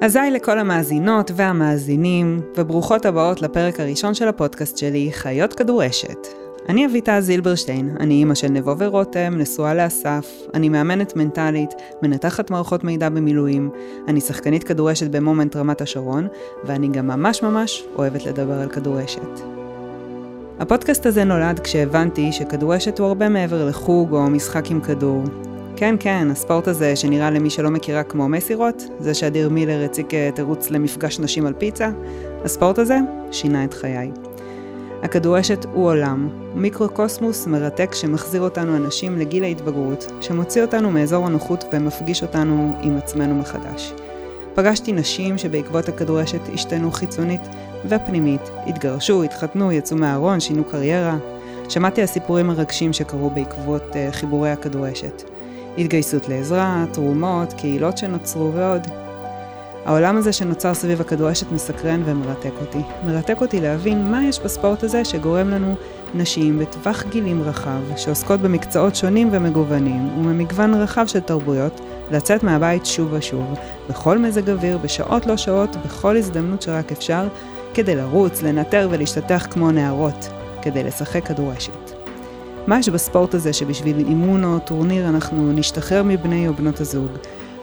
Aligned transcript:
אזי 0.00 0.30
לכל 0.32 0.58
המאזינות 0.58 1.30
והמאזינים, 1.34 2.40
וברוכות 2.56 3.06
הבאות 3.06 3.42
לפרק 3.42 3.80
הראשון 3.80 4.14
של 4.14 4.28
הפודקאסט 4.28 4.78
שלי, 4.78 5.10
חיות 5.12 5.54
כדורשת. 5.54 6.26
אני 6.68 6.86
אביטל 6.86 7.20
זילברשטיין, 7.20 7.96
אני 8.00 8.14
אימא 8.14 8.34
של 8.34 8.48
נבו 8.48 8.78
ורותם, 8.78 9.34
נשואה 9.36 9.74
לאסף, 9.74 10.26
אני 10.54 10.68
מאמנת 10.68 11.16
מנטלית, 11.16 11.70
מנתחת 12.02 12.50
מערכות 12.50 12.84
מידע 12.84 13.08
במילואים, 13.08 13.70
אני 14.08 14.20
שחקנית 14.20 14.64
כדורשת 14.64 15.10
במומנט 15.10 15.56
רמת 15.56 15.80
השרון, 15.80 16.28
ואני 16.64 16.88
גם 16.88 17.06
ממש 17.06 17.42
ממש 17.42 17.84
אוהבת 17.96 18.26
לדבר 18.26 18.60
על 18.60 18.68
כדורשת. 18.68 19.40
הפודקאסט 20.60 21.06
הזה 21.06 21.24
נולד 21.24 21.60
כשהבנתי 21.60 22.32
שכדורשת 22.32 22.98
הוא 22.98 23.06
הרבה 23.06 23.28
מעבר 23.28 23.68
לחוג 23.68 24.12
או 24.12 24.30
משחק 24.30 24.70
עם 24.70 24.80
כדור. 24.80 25.22
כן, 25.80 25.94
כן, 26.00 26.28
הספורט 26.30 26.68
הזה 26.68 26.96
שנראה 26.96 27.30
למי 27.30 27.50
שלא 27.50 27.70
מכירה 27.70 28.02
כמו 28.02 28.28
מסירות, 28.28 28.82
זה 28.98 29.14
שאדיר 29.14 29.48
מילר 29.48 29.84
הציג 29.84 30.30
תירוץ 30.34 30.70
למפגש 30.70 31.18
נשים 31.18 31.46
על 31.46 31.52
פיצה, 31.52 31.90
הספורט 32.44 32.78
הזה 32.78 32.98
שינה 33.32 33.64
את 33.64 33.74
חיי. 33.74 34.10
הכדורשת 35.02 35.66
הוא 35.72 35.86
עולם, 35.86 36.28
מיקרוקוסמוס 36.54 37.46
מרתק 37.46 37.94
שמחזיר 37.94 38.42
אותנו 38.42 38.76
אנשים 38.76 39.18
לגיל 39.18 39.44
ההתבגרות, 39.44 40.12
שמוציא 40.20 40.62
אותנו 40.62 40.90
מאזור 40.90 41.26
הנוחות 41.26 41.64
ומפגיש 41.72 42.22
אותנו 42.22 42.78
עם 42.82 42.96
עצמנו 42.96 43.34
מחדש. 43.34 43.92
פגשתי 44.54 44.92
נשים 44.92 45.38
שבעקבות 45.38 45.88
הכדורשת 45.88 46.40
השתנו 46.54 46.90
חיצונית 46.92 47.42
ופנימית, 47.88 48.50
התגרשו, 48.66 49.22
התחתנו, 49.22 49.72
יצאו 49.72 49.96
מהארון, 49.96 50.40
שינו 50.40 50.64
קריירה. 50.64 51.16
שמעתי 51.68 52.00
על 52.00 52.06
סיפורים 52.06 52.46
מרגשים 52.46 52.92
שקרו 52.92 53.30
בעקבות 53.30 53.82
uh, 53.92 54.12
חיבורי 54.12 54.50
הכדורשת. 54.50 55.37
התגייסות 55.78 56.28
לעזרה, 56.28 56.84
תרומות, 56.92 57.52
קהילות 57.52 57.98
שנוצרו 57.98 58.52
ועוד. 58.54 58.86
העולם 59.84 60.16
הזה 60.16 60.32
שנוצר 60.32 60.74
סביב 60.74 61.00
הכדורשת 61.00 61.52
מסקרן 61.52 62.02
ומרתק 62.04 62.52
אותי. 62.60 62.78
מרתק 63.06 63.40
אותי 63.40 63.60
להבין 63.60 64.10
מה 64.10 64.24
יש 64.24 64.40
בספורט 64.40 64.84
הזה 64.84 65.04
שגורם 65.04 65.48
לנו 65.48 65.74
נשים 66.14 66.58
בטווח 66.58 67.04
גילים 67.10 67.42
רחב, 67.42 67.80
שעוסקות 67.96 68.40
במקצועות 68.40 68.96
שונים 68.96 69.28
ומגוונים, 69.32 70.18
וממגוון 70.18 70.74
רחב 70.74 71.06
של 71.06 71.20
תרבויות, 71.20 71.80
לצאת 72.10 72.42
מהבית 72.42 72.86
שוב 72.86 73.12
ושוב, 73.12 73.54
בכל 73.90 74.18
מזג 74.18 74.50
אוויר, 74.50 74.78
בשעות 74.78 75.26
לא 75.26 75.36
שעות, 75.36 75.76
בכל 75.76 76.16
הזדמנות 76.16 76.62
שרק 76.62 76.92
אפשר, 76.92 77.28
כדי 77.74 77.96
לרוץ, 77.96 78.42
לנטר 78.42 78.88
ולהשתטח 78.90 79.46
כמו 79.50 79.70
נערות, 79.70 80.28
כדי 80.62 80.84
לשחק 80.84 81.26
כדורשת. 81.26 81.97
מה 82.66 82.78
יש 82.78 82.88
בספורט 82.88 83.34
הזה 83.34 83.52
שבשביל 83.52 83.98
אימון 83.98 84.44
או 84.44 84.58
טורניר 84.58 85.08
אנחנו 85.08 85.52
נשתחרר 85.52 86.02
מבני 86.02 86.48
או 86.48 86.54
בנות 86.54 86.80
הזוג, 86.80 87.08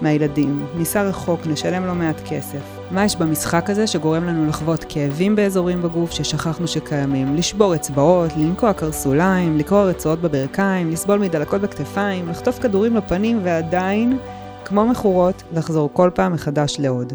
מהילדים, 0.01 0.65
ניסע 0.77 1.03
רחוק, 1.03 1.47
נשלם 1.47 1.85
לא 1.85 1.95
מעט 1.95 2.21
כסף. 2.29 2.79
מה 2.91 3.05
יש 3.05 3.15
במשחק 3.15 3.69
הזה 3.69 3.87
שגורם 3.87 4.23
לנו 4.23 4.45
לחוות 4.47 4.85
כאבים 4.89 5.35
באזורים 5.35 5.81
בגוף 5.81 6.11
ששכחנו 6.11 6.67
שקיימים, 6.67 7.35
לשבור 7.35 7.75
אצבעות, 7.75 8.31
לנקוע 8.37 8.73
קרסוליים, 8.73 9.57
לקרוע 9.57 9.83
רצועות 9.83 10.21
בברכיים, 10.21 10.91
לסבול 10.91 11.19
מדלקות 11.19 11.61
בכתפיים, 11.61 12.29
לחטוף 12.29 12.59
כדורים 12.59 12.95
לפנים 12.95 13.39
ועדיין, 13.43 14.17
כמו 14.65 14.85
מכורות, 14.85 15.43
לחזור 15.53 15.89
כל 15.93 16.09
פעם 16.15 16.33
מחדש 16.33 16.75
לעוד. 16.79 17.13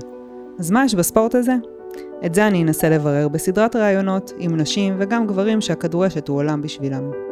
אז 0.59 0.71
מה 0.71 0.85
יש 0.85 0.95
בספורט 0.95 1.35
הזה? 1.35 1.55
את 2.27 2.35
זה 2.35 2.47
אני 2.47 2.63
אנסה 2.63 2.89
לברר 2.89 3.29
בסדרת 3.29 3.77
ראיונות 3.77 4.33
עם 4.39 4.57
נשים 4.57 4.97
וגם 4.99 5.27
גברים 5.27 5.61
שהכדורשת 5.61 6.29
הוא 6.29 6.37
עולם 6.37 6.63
בשבילם. 6.63 7.30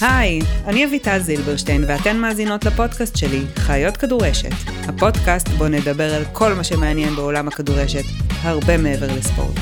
היי, 0.00 0.40
אני 0.66 0.84
אביטל 0.84 1.18
זילברשטיין 1.18 1.84
ואתן 1.86 2.16
מאזינות 2.16 2.64
לפודקאסט 2.64 3.16
שלי, 3.16 3.40
חיות 3.56 3.96
כדורשת. 3.96 4.50
הפודקאסט 4.88 5.48
בו 5.48 5.68
נדבר 5.68 6.14
על 6.14 6.22
כל 6.32 6.54
מה 6.54 6.64
שמעניין 6.64 7.14
בעולם 7.14 7.48
הכדורשת, 7.48 8.04
הרבה 8.42 8.78
מעבר 8.78 9.16
לספורט. 9.16 9.56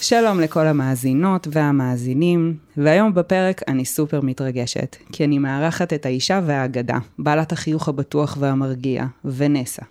שלום 0.00 0.40
לכל 0.40 0.66
המאזינות 0.66 1.48
והמאזינים, 1.50 2.56
והיום 2.76 3.14
בפרק 3.14 3.62
אני 3.68 3.84
סופר 3.84 4.20
מתרגשת, 4.20 4.96
כי 5.12 5.24
אני 5.24 5.38
מארחת 5.38 5.92
את 5.92 6.06
האישה 6.06 6.40
והאגדה, 6.46 6.98
בעלת 7.18 7.52
החיוך 7.52 7.88
הבטוח 7.88 8.36
והמרגיע, 8.40 9.04
ונסה. 9.24 9.82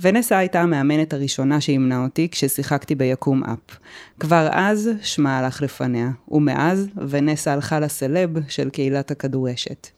ונסה 0.00 0.38
הייתה 0.38 0.60
המאמנת 0.60 1.12
הראשונה 1.12 1.60
שאימנה 1.60 2.04
אותי 2.04 2.28
כששיחקתי 2.28 2.94
ביקום 2.94 3.44
אפ. 3.44 3.78
כבר 4.20 4.48
אז 4.52 4.90
שמה 5.02 5.38
הלך 5.38 5.62
לפניה, 5.62 6.10
ומאז 6.28 6.86
ונסה 7.08 7.52
הלכה 7.52 7.80
לסלב 7.80 8.30
של 8.48 8.70
קהילת 8.70 9.10
הכדורשת. 9.10 9.88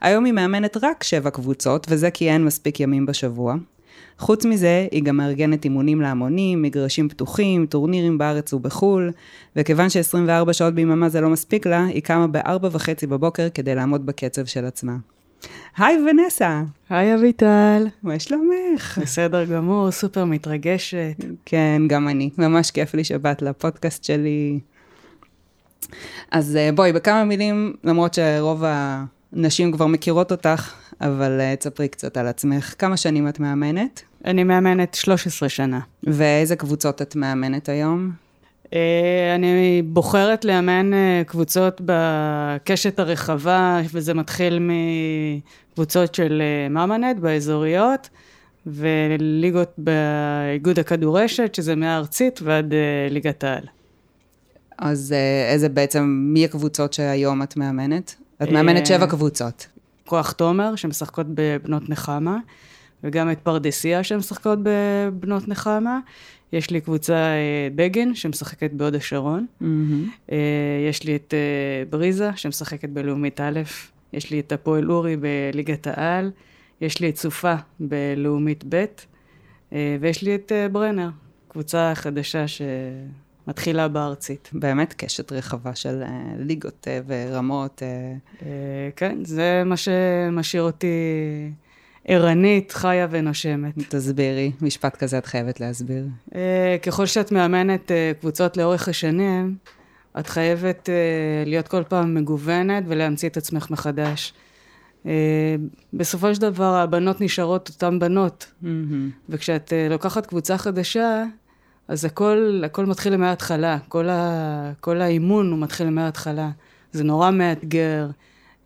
היום 0.00 0.24
היא 0.24 0.32
מאמנת 0.32 0.76
רק 0.82 1.02
שבע 1.02 1.30
קבוצות, 1.30 1.86
וזה 1.90 2.10
כי 2.10 2.30
אין 2.30 2.44
מספיק 2.44 2.80
ימים 2.80 3.06
בשבוע. 3.06 3.54
חוץ 4.18 4.44
מזה, 4.44 4.86
היא 4.90 5.02
גם 5.02 5.16
מארגנת 5.16 5.64
אימונים 5.64 6.00
להמונים, 6.00 6.62
מגרשים 6.62 7.08
פתוחים, 7.08 7.66
טורנירים 7.66 8.18
בארץ 8.18 8.52
ובחו"ל, 8.52 9.10
וכיוון 9.56 9.90
ש-24 9.90 10.52
שעות 10.52 10.74
ביממה 10.74 11.08
זה 11.08 11.20
לא 11.20 11.28
מספיק 11.30 11.66
לה, 11.66 11.84
היא 11.84 12.02
קמה 12.02 12.26
ב-4 12.26 12.66
וחצי 12.72 13.06
בבוקר 13.06 13.48
כדי 13.54 13.74
לעמוד 13.74 14.06
בקצב 14.06 14.44
של 14.44 14.64
עצמה. 14.64 14.96
היי 15.76 15.96
ונסה. 16.10 16.62
היי 16.90 17.14
אביטל. 17.14 17.86
מה 18.02 18.18
שלומך? 18.18 18.98
בסדר 19.02 19.44
גמור, 19.44 19.90
סופר 19.90 20.24
מתרגשת. 20.24 21.14
כן, 21.44 21.82
גם 21.86 22.08
אני. 22.08 22.30
ממש 22.38 22.70
כיף 22.70 22.94
לי 22.94 23.04
שבאת 23.04 23.42
לפודקאסט 23.42 24.04
שלי. 24.04 24.60
אז 26.30 26.56
אה, 26.56 26.70
בואי, 26.74 26.92
בכמה 26.92 27.24
מילים, 27.24 27.74
למרות 27.84 28.14
שרוב 28.14 28.62
הנשים 29.32 29.72
כבר 29.72 29.86
מכירות 29.86 30.32
אותך, 30.32 30.72
אבל 31.00 31.40
אה, 31.40 31.56
תספרי 31.56 31.88
קצת 31.88 32.16
על 32.16 32.26
עצמך. 32.26 32.74
כמה 32.78 32.96
שנים 32.96 33.28
את 33.28 33.40
מאמנת? 33.40 34.02
אני 34.24 34.44
מאמנת 34.44 34.94
13 34.94 35.48
שנה. 35.48 35.80
ואיזה 36.02 36.56
קבוצות 36.56 37.02
את 37.02 37.16
מאמנת 37.16 37.68
היום? 37.68 38.25
אה, 38.74 39.34
אני 39.34 39.82
בוחרת 39.84 40.44
לאמן 40.44 40.94
אה, 40.94 41.22
קבוצות 41.26 41.80
בקשת 41.84 42.98
הרחבה, 42.98 43.80
וזה 43.92 44.14
מתחיל 44.14 44.58
מקבוצות 45.72 46.14
של 46.14 46.42
אה, 46.42 46.68
ממנט 46.68 47.16
באזוריות, 47.16 48.08
וליגות 48.66 49.72
באיגוד 49.78 50.78
הכדורשת, 50.78 51.54
שזה 51.54 51.74
מהארצית 51.74 52.40
ועד 52.42 52.74
ליגת 53.10 53.44
העל. 53.44 53.64
אז 54.78 55.14
איזה 55.50 55.68
בעצם, 55.68 56.04
מי 56.32 56.44
הקבוצות 56.44 56.92
שהיום 56.92 57.42
את 57.42 57.56
מאמנת? 57.56 58.14
את 58.42 58.48
מאמנת 58.48 58.86
שבע 58.86 59.06
קבוצות. 59.06 59.66
כוח 60.06 60.32
תומר, 60.32 60.76
שמשחקות 60.76 61.26
בבנות 61.34 61.88
נחמה, 61.88 62.38
וגם 63.04 63.30
את 63.30 63.38
פרדסיה, 63.38 64.04
שמשחקות 64.04 64.58
בבנות 64.62 65.48
נחמה. 65.48 66.00
יש 66.56 66.70
לי 66.70 66.80
קבוצה 66.80 67.14
אה, 67.14 67.68
בגין, 67.74 68.14
שמשחקת 68.14 68.72
בהוד 68.72 68.94
השרון. 68.94 69.46
Mm-hmm. 69.62 70.34
יש 70.88 71.04
לי 71.04 71.16
את 71.16 71.34
אה, 71.34 71.84
בריזה, 71.90 72.30
שמשחקת 72.36 72.88
בלאומית 72.88 73.40
א', 73.40 73.60
יש 74.12 74.30
לי 74.30 74.40
את 74.40 74.52
הפועל 74.52 74.90
אורי 74.90 75.16
בליגת 75.16 75.86
העל, 75.86 76.30
יש 76.80 77.00
לי 77.00 77.08
את 77.08 77.16
סופה 77.16 77.54
בלאומית 77.80 78.64
ב', 78.68 78.84
ויש 80.00 80.22
לי 80.22 80.34
את 80.34 80.52
ברנר, 80.72 81.08
קבוצה 81.48 81.92
חדשה 81.94 82.44
שמתחילה 82.48 83.88
בארצית. 83.88 84.50
באמת 84.52 84.94
קשת 84.96 85.32
רחבה 85.32 85.74
של 85.74 86.02
ליגות 86.38 86.88
ורמות. 87.06 87.82
כן, 88.96 89.18
זה 89.24 89.62
מה 89.66 89.76
שמשאיר 89.76 90.62
אותי... 90.62 90.86
ערנית, 92.08 92.72
חיה 92.72 93.06
ונושמת. 93.10 93.74
תסבירי, 93.88 94.52
משפט 94.60 94.96
כזה 94.96 95.18
את 95.18 95.26
חייבת 95.26 95.60
להסביר. 95.60 96.04
Uh, 96.30 96.34
ככל 96.82 97.06
שאת 97.06 97.32
מאמנת 97.32 97.90
uh, 97.90 98.20
קבוצות 98.20 98.56
לאורך 98.56 98.88
השנים, 98.88 99.56
את 100.18 100.26
חייבת 100.26 100.88
uh, 100.88 101.48
להיות 101.48 101.68
כל 101.68 101.82
פעם 101.88 102.14
מגוונת 102.14 102.84
ולהמציא 102.86 103.28
את 103.28 103.36
עצמך 103.36 103.70
מחדש. 103.70 104.32
Uh, 105.04 105.06
בסופו 105.92 106.34
של 106.34 106.40
דבר 106.40 106.74
הבנות 106.74 107.20
נשארות 107.20 107.68
אותן 107.68 107.98
בנות, 107.98 108.52
mm-hmm. 108.62 108.66
וכשאת 109.28 109.68
uh, 109.68 109.92
לוקחת 109.92 110.26
קבוצה 110.26 110.58
חדשה, 110.58 111.24
אז 111.88 112.04
הכל, 112.04 112.62
הכל 112.66 112.86
מתחיל 112.86 113.16
מההתחלה, 113.16 113.78
כל, 113.88 114.08
ה, 114.08 114.72
כל 114.80 115.00
האימון 115.00 115.50
הוא 115.50 115.58
מתחיל 115.58 115.90
מההתחלה. 115.90 116.50
זה 116.92 117.04
נורא 117.04 117.30
מאתגר. 117.30 118.06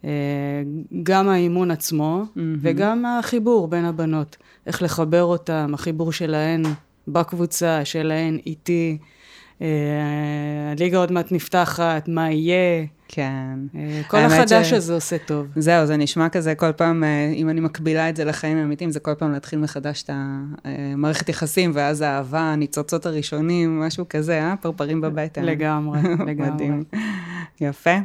אה, 0.04 0.10
גם 1.02 1.28
האימון 1.28 1.70
עצמו, 1.70 2.22
mm-hmm. 2.24 2.40
וגם 2.60 3.04
החיבור 3.06 3.68
בין 3.68 3.84
הבנות. 3.84 4.36
איך 4.66 4.82
לחבר 4.82 5.22
אותם, 5.22 5.70
החיבור 5.74 6.12
שלהן 6.12 6.62
בקבוצה, 7.08 7.84
שלהן 7.84 8.38
איתי. 8.46 8.98
אה, 9.62 9.66
הליגה 10.72 10.98
עוד 10.98 11.12
מעט 11.12 11.32
נפתחת, 11.32 12.08
מה 12.08 12.30
יהיה. 12.30 12.86
כן. 13.08 13.58
אה, 13.74 14.00
כל 14.08 14.16
החדש 14.16 14.70
ש... 14.70 14.72
הזה 14.72 14.94
עושה 14.94 15.18
טוב. 15.18 15.46
זהו, 15.56 15.86
זה 15.86 15.96
נשמע 15.96 16.28
כזה 16.28 16.54
כל 16.54 16.72
פעם, 16.72 17.04
אם 17.34 17.48
אני 17.48 17.60
מקבילה 17.60 18.08
את 18.08 18.16
זה 18.16 18.24
לחיים 18.24 18.58
האמיתיים, 18.58 18.90
זה 18.90 19.00
כל 19.00 19.14
פעם 19.14 19.32
להתחיל 19.32 19.58
מחדש 19.58 20.02
את 20.02 20.10
המערכת 20.64 21.28
יחסים, 21.28 21.70
ואז 21.74 22.00
האהבה, 22.00 22.40
הניצוצות 22.40 23.06
הראשונים, 23.06 23.80
משהו 23.80 24.04
כזה, 24.08 24.42
אה? 24.42 24.54
פרפרים 24.60 25.00
בבטן. 25.00 25.44
לגמרי, 25.44 26.00
לגמרי. 26.26 26.50
מדהים. 26.50 26.84
יפה. 27.60 27.96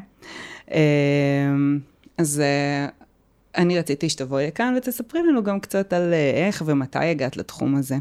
אמ, 0.71 1.79
אז 2.17 2.39
אה, 2.39 2.87
אני 3.57 3.79
רציתי 3.79 4.09
שתבואי 4.09 4.47
לכאן 4.47 4.73
ותספרי 4.77 5.21
לנו 5.23 5.43
גם 5.43 5.59
קצת 5.59 5.93
על 5.93 6.13
אה, 6.13 6.47
איך 6.47 6.63
ומתי 6.65 6.99
הגעת 6.99 7.37
לתחום 7.37 7.75
הזה. 7.75 7.95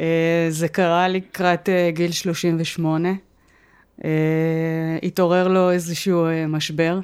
אה, 0.00 0.46
זה 0.50 0.68
קרה 0.68 1.08
לקראת 1.08 1.68
גיל 1.88 2.12
38. 2.12 3.08
התעורר 5.02 5.48
לו 5.48 5.70
איזשהו 5.70 6.26
משבר. 6.48 7.00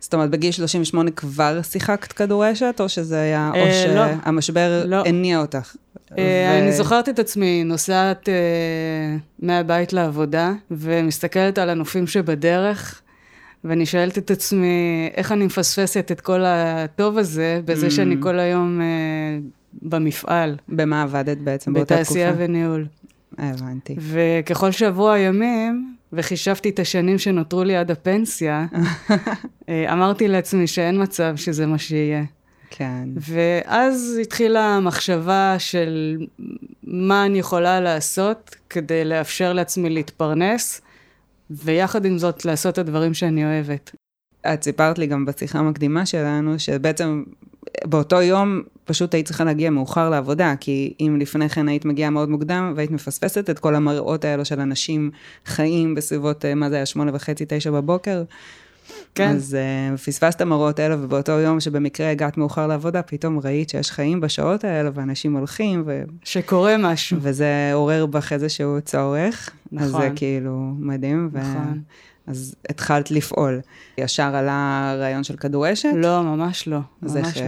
זאת 0.00 0.14
אומרת, 0.14 0.30
בגיל 0.30 0.52
38 0.52 1.10
כבר 1.10 1.62
שיחקת 1.62 2.12
כדורשת, 2.12 2.76
או 2.80 2.88
שזה 2.88 3.20
היה, 3.20 3.50
או 3.54 3.66
שהמשבר 3.72 4.84
לא. 4.86 5.04
הניע 5.06 5.40
אותך? 5.40 5.74
ו... 6.10 6.20
אני 6.58 6.72
זוכרת 6.72 7.08
את 7.08 7.18
עצמי 7.18 7.64
נוסעת 7.64 8.28
מהבית 9.38 9.92
לעבודה, 9.92 10.52
ומסתכלת 10.70 11.58
על 11.58 11.70
הנופים 11.70 12.06
שבדרך, 12.06 13.02
ואני 13.64 13.86
שואלת 13.86 14.18
את 14.18 14.30
עצמי, 14.30 15.10
איך 15.14 15.32
אני 15.32 15.46
מפספסת 15.46 16.12
את 16.12 16.20
כל 16.20 16.40
הטוב 16.44 17.18
הזה, 17.18 17.60
בזה 17.64 17.86
mm. 17.86 17.90
שאני 17.90 18.16
כל 18.20 18.38
היום 18.38 18.80
uh, 18.80 19.82
במפעל. 19.82 20.56
במה 20.68 21.02
עבדת 21.02 21.38
בעצם 21.38 21.72
באותה 21.72 21.94
תקופה? 21.94 22.02
בתעשייה 22.02 22.32
וניהול. 22.36 22.86
הבנתי. 23.38 23.96
וככל 24.00 24.70
שעברו 24.70 25.10
הימים, 25.10 25.94
וחישבתי 26.12 26.68
את 26.68 26.78
השנים 26.78 27.18
שנותרו 27.18 27.64
לי 27.64 27.76
עד 27.76 27.90
הפנסיה, 27.90 28.66
אה, 29.68 29.92
אמרתי 29.92 30.28
לעצמי 30.28 30.66
שאין 30.66 31.02
מצב 31.02 31.36
שזה 31.36 31.66
מה 31.66 31.78
שיהיה. 31.78 32.24
כן. 32.70 33.08
ואז 33.16 34.18
התחילה 34.22 34.76
המחשבה 34.76 35.54
של 35.58 36.18
מה 36.84 37.26
אני 37.26 37.38
יכולה 37.38 37.80
לעשות 37.80 38.56
כדי 38.70 39.04
לאפשר 39.04 39.52
לעצמי 39.52 39.90
להתפרנס. 39.90 40.80
ויחד 41.50 42.04
עם 42.04 42.18
זאת 42.18 42.44
לעשות 42.44 42.74
את 42.74 42.78
הדברים 42.78 43.14
שאני 43.14 43.44
אוהבת. 43.44 43.90
את 44.52 44.62
סיפרת 44.62 44.98
לי 44.98 45.06
גם 45.06 45.24
בשיחה 45.24 45.58
המקדימה 45.58 46.06
שלנו, 46.06 46.58
שבעצם 46.58 47.22
באותו 47.84 48.22
יום 48.22 48.62
פשוט 48.84 49.14
היית 49.14 49.26
צריכה 49.26 49.44
להגיע 49.44 49.70
מאוחר 49.70 50.10
לעבודה, 50.10 50.54
כי 50.60 50.94
אם 51.00 51.16
לפני 51.20 51.48
כן 51.48 51.68
היית 51.68 51.84
מגיעה 51.84 52.10
מאוד 52.10 52.28
מוקדם 52.28 52.72
והיית 52.76 52.90
מפספסת 52.90 53.50
את 53.50 53.58
כל 53.58 53.74
המראות 53.74 54.24
האלו 54.24 54.44
של 54.44 54.60
אנשים 54.60 55.10
חיים 55.46 55.94
בסביבות, 55.94 56.44
אה, 56.44 56.54
מה 56.54 56.70
זה 56.70 56.76
היה, 56.76 56.86
שמונה 56.86 57.10
וחצי, 57.14 57.44
תשע 57.48 57.70
בבוקר, 57.70 58.22
כן. 59.14 59.28
אז 59.28 59.56
uh, 59.94 59.98
פספסת 59.98 60.42
מראות 60.42 60.78
האלה, 60.78 60.96
ובאותו 61.00 61.32
יום 61.32 61.60
שבמקרה 61.60 62.10
הגעת 62.10 62.36
מאוחר 62.36 62.66
לעבודה, 62.66 63.02
פתאום 63.02 63.38
ראית 63.38 63.68
שיש 63.68 63.90
חיים 63.90 64.20
בשעות 64.20 64.64
האלה, 64.64 64.90
ואנשים 64.94 65.36
הולכים, 65.36 65.82
ו... 65.86 66.02
שקורה 66.24 66.76
משהו. 66.78 67.18
וזה 67.20 67.70
עורר 67.74 68.06
בך 68.06 68.32
איזשהו 68.32 68.80
צורך. 68.84 69.50
נכון. 69.72 69.86
אז 69.86 69.90
זה 69.92 70.10
כאילו 70.16 70.72
מדהים. 70.78 71.30
נכון. 71.32 71.82
ו... 72.26 72.30
אז 72.30 72.54
התחלת 72.68 73.10
לפעול. 73.10 73.60
ישר 73.98 74.36
עלה 74.36 74.94
רעיון 74.98 75.24
של 75.24 75.36
כדורשת? 75.36 75.88
לא, 75.94 76.22
ממש 76.22 76.68
לא. 76.68 76.78
ממש 77.02 77.16
איך, 77.16 77.36
לא. 77.36 77.42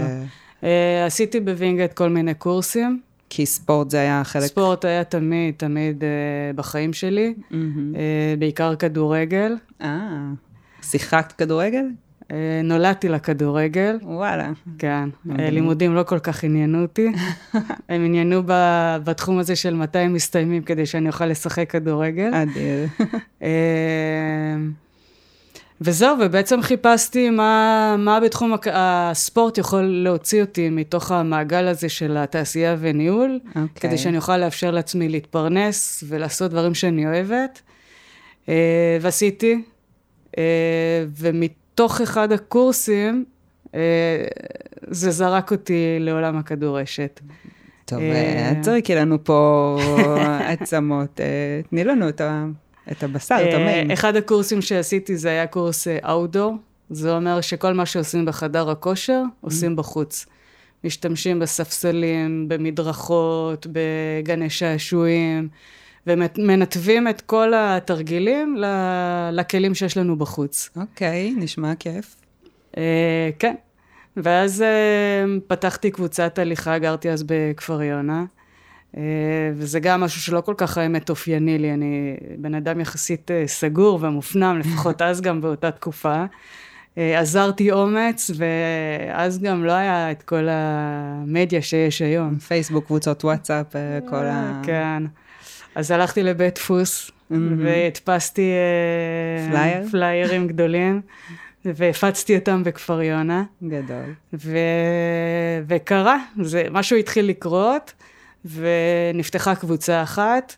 אה, 0.60 0.66
עשיתי 1.06 1.40
בווינגייט 1.40 1.92
כל 1.92 2.08
מיני 2.08 2.34
קורסים. 2.34 3.00
כי 3.30 3.46
ספורט 3.46 3.90
זה 3.90 4.00
היה 4.00 4.24
חלק... 4.24 4.44
ספורט 4.44 4.84
היה 4.84 5.04
תמיד, 5.04 5.54
תמיד 5.56 6.02
אה, 6.02 6.56
בחיים 6.56 6.92
שלי, 6.92 7.34
mm-hmm. 7.36 7.54
uh, 7.54 8.38
בעיקר 8.38 8.76
כדורגל. 8.76 9.56
אה. 9.82 10.32
שיחקת 10.82 11.32
כדורגל? 11.32 11.84
אה, 12.30 12.60
נולדתי 12.64 13.08
לכדורגל. 13.08 13.98
וואלה. 14.02 14.50
כן. 14.78 15.08
לימודים 15.24 15.94
לא 15.94 16.02
כל 16.02 16.18
כך 16.18 16.44
עניינו 16.44 16.82
אותי. 16.82 17.08
הם 17.88 18.04
עניינו 18.04 18.42
בתחום 19.04 19.38
הזה 19.38 19.56
של 19.56 19.74
מתי 19.74 19.98
הם 19.98 20.12
מסתיימים 20.12 20.62
כדי 20.62 20.86
שאני 20.86 21.08
אוכל 21.08 21.26
לשחק 21.26 21.70
כדורגל. 21.70 22.30
אדיר. 22.34 22.86
אה, 23.42 23.48
וזהו, 25.84 26.16
ובעצם 26.20 26.62
חיפשתי 26.62 27.30
מה, 27.30 27.96
מה 27.98 28.20
בתחום 28.20 28.54
הספורט 28.72 29.58
יכול 29.58 29.82
להוציא 29.82 30.40
אותי 30.40 30.70
מתוך 30.70 31.10
המעגל 31.10 31.66
הזה 31.68 31.88
של 31.88 32.16
התעשייה 32.16 32.76
וניהול, 32.80 33.40
okay. 33.44 33.48
אוקיי. 33.48 33.68
כדי 33.80 33.98
שאני 33.98 34.16
אוכל 34.16 34.36
לאפשר 34.36 34.70
לעצמי 34.70 35.08
להתפרנס 35.08 36.04
ולעשות 36.08 36.50
דברים 36.50 36.74
שאני 36.74 37.06
אוהבת. 37.06 37.62
אה, 38.48 38.98
ועשיתי, 39.00 39.62
ומתוך 41.16 42.00
אחד 42.00 42.32
הקורסים, 42.32 43.24
אה, 43.74 43.80
זה 44.86 45.10
זרק 45.10 45.52
אותי 45.52 45.96
לעולם 46.00 46.36
הכדורשת. 46.36 47.20
טוב, 47.84 47.98
אה, 48.00 48.52
תזרקי 48.60 48.94
לנו 48.94 49.24
פה 49.24 49.76
עצמות, 50.52 51.20
תני 51.70 51.84
לנו 51.84 52.08
את 52.08 53.02
הבשר, 53.02 53.36
את 53.48 53.54
המיין. 53.54 53.90
אחד 53.90 54.16
הקורסים 54.16 54.62
שעשיתי 54.62 55.16
זה 55.16 55.28
היה 55.28 55.46
קורס 55.46 55.88
אאוטדור, 55.88 56.54
זה 56.90 57.16
אומר 57.16 57.40
שכל 57.40 57.72
מה 57.72 57.86
שעושים 57.86 58.24
בחדר 58.24 58.70
הכושר, 58.70 59.22
עושים 59.40 59.76
בחוץ. 59.76 60.26
משתמשים 60.84 61.38
בספסלים, 61.38 62.48
במדרכות, 62.48 63.66
בגני 63.72 64.50
שעשועים. 64.50 65.48
ומנתבים 66.06 67.08
את 67.08 67.20
כל 67.20 67.52
התרגילים 67.56 68.56
לכלים 69.32 69.74
שיש 69.74 69.96
לנו 69.96 70.16
בחוץ. 70.16 70.70
אוקיי, 70.76 71.34
okay, 71.36 71.40
נשמע 71.40 71.74
כיף. 71.74 72.16
Uh, 72.72 72.74
כן, 73.38 73.54
ואז 74.16 74.64
uh, 74.64 75.40
פתחתי 75.46 75.90
קבוצת 75.90 76.38
הליכה, 76.38 76.78
גרתי 76.78 77.10
אז 77.10 77.22
בכפר 77.26 77.82
יונה, 77.82 78.24
אה, 78.92 78.98
וזה 79.54 79.80
גם 79.80 80.00
משהו 80.00 80.20
שלא 80.20 80.40
כל 80.40 80.54
כך 80.56 80.78
האמת 80.78 81.10
אופייני 81.10 81.58
לי, 81.58 81.72
אני 81.72 82.16
בן 82.38 82.54
אדם 82.54 82.80
יחסית 82.80 83.30
אה, 83.30 83.48
סגור 83.48 83.98
ומופנם, 84.02 84.58
לפחות 84.58 85.02
אז 85.08 85.20
גם 85.20 85.40
באותה 85.40 85.70
תקופה. 85.70 86.24
אה, 86.94 86.98
אזרתי 87.18 87.72
אומץ, 87.72 88.30
ואז 88.36 89.38
גם 89.38 89.64
לא 89.64 89.72
היה 89.72 90.10
את 90.10 90.22
כל 90.22 90.46
המדיה 90.50 91.62
שיש 91.62 92.02
היום. 92.02 92.38
פייסבוק, 92.38 92.86
קבוצות 92.86 93.24
וואטסאפ, 93.24 93.66
כל 94.08 94.24
ה... 94.24 94.62
כן. 94.64 95.02
אז 95.74 95.90
הלכתי 95.90 96.22
לבית 96.22 96.54
דפוס, 96.54 97.10
mm-hmm. 97.10 97.34
והדפסתי 97.58 98.50
אה, 98.50 99.50
פלייר? 99.50 99.88
פליירים 99.90 100.48
גדולים, 100.48 101.00
והפצתי 101.64 102.36
אותם 102.36 102.64
בכפר 102.64 103.02
יונה. 103.02 103.44
גדול. 103.62 104.14
ו... 104.34 104.58
וקרה, 105.66 106.18
זה, 106.42 106.64
משהו 106.70 106.96
התחיל 106.96 107.26
לקרות, 107.26 107.92
ונפתחה 108.44 109.54
קבוצה 109.54 110.02
אחת, 110.02 110.56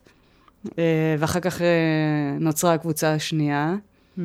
אה, 0.79 1.17
ואחר 1.19 1.41
כך 1.41 1.63
אה, 1.63 1.67
נוצרה 2.41 2.75
הקבוצה 2.75 3.15
השנייה. 3.15 3.75
Mm-hmm. 4.19 4.21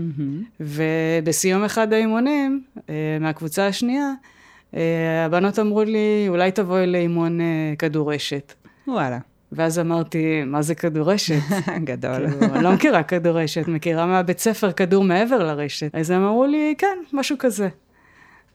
ובסיום 0.59 1.63
אחד 1.63 1.93
האימונים, 1.93 2.63
מהקבוצה 3.19 3.67
השנייה, 3.67 4.11
הבנות 5.25 5.59
אמרו 5.59 5.83
לי, 5.83 6.25
אולי 6.27 6.51
תבואי 6.51 6.87
לאימון 6.87 7.39
כדורשת. 7.79 8.53
וואלה. 8.87 9.17
ואז 9.51 9.79
אמרתי, 9.79 10.43
מה 10.45 10.61
זה 10.61 10.75
כדורשת? 10.75 11.41
גדול. 11.83 12.29
כאילו, 12.29 12.55
אני 12.55 12.63
לא 12.63 12.71
מכירה 12.71 13.03
כדורשת, 13.03 13.67
מכירה 13.67 14.05
מהבית 14.05 14.39
ספר 14.39 14.71
כדור 14.71 15.03
מעבר 15.03 15.43
לרשת. 15.43 15.95
אז 15.95 16.11
הם 16.11 16.23
אמרו 16.23 16.45
לי, 16.45 16.75
כן, 16.77 16.97
משהו 17.13 17.35
כזה. 17.39 17.67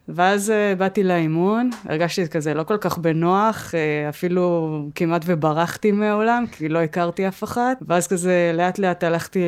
ואז 0.09 0.51
uh, 0.51 0.79
באתי 0.79 1.03
לאימון, 1.03 1.71
הרגשתי 1.85 2.29
כזה 2.29 2.55
לא 2.55 2.63
כל 2.63 2.77
כך 2.77 2.99
בנוח, 2.99 3.71
uh, 3.71 4.09
אפילו 4.09 4.71
כמעט 4.95 5.23
וברחתי 5.27 5.93
מהעולם, 5.93 6.45
כי 6.53 6.69
לא 6.69 6.79
הכרתי 6.79 7.29
אף 7.29 7.45
אחת. 7.45 7.83
ואז 7.89 8.07
כזה 8.07 8.53
לאט 8.55 8.79
לאט 8.79 9.05
הלכתי 9.05 9.41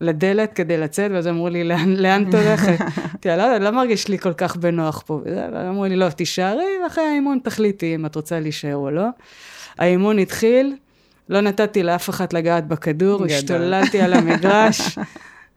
לדלת 0.00 0.52
כדי 0.52 0.76
לצאת, 0.76 1.10
ואז 1.10 1.26
אמרו 1.26 1.48
לי, 1.48 1.64
לאן, 1.64 1.96
לאן 1.96 2.28
את 2.28 2.34
הולכת? 2.34 2.80
אמרתי, 2.80 3.28
לא, 3.28 3.58
לא 3.58 3.70
מרגיש 3.70 4.08
לי 4.08 4.18
כל 4.18 4.32
כך 4.32 4.56
בנוח 4.56 5.02
פה. 5.06 5.20
ואמרו 5.52 5.84
לי, 5.84 5.96
לא, 5.96 6.08
תישארי, 6.08 6.66
ואחרי 6.84 7.04
האימון 7.04 7.38
תחליטי 7.44 7.94
אם 7.94 8.06
את 8.06 8.16
רוצה 8.16 8.40
להישאר 8.40 8.76
או 8.76 8.90
לא. 8.90 9.06
האימון 9.78 10.18
התחיל, 10.18 10.76
לא 11.28 11.40
נתתי 11.40 11.82
לאף 11.82 12.10
אחד 12.10 12.32
לגעת 12.32 12.68
בכדור, 12.68 13.24
גדל. 13.24 13.34
השתוללתי 13.34 14.00
על 14.00 14.12
המגרש. 14.12 14.80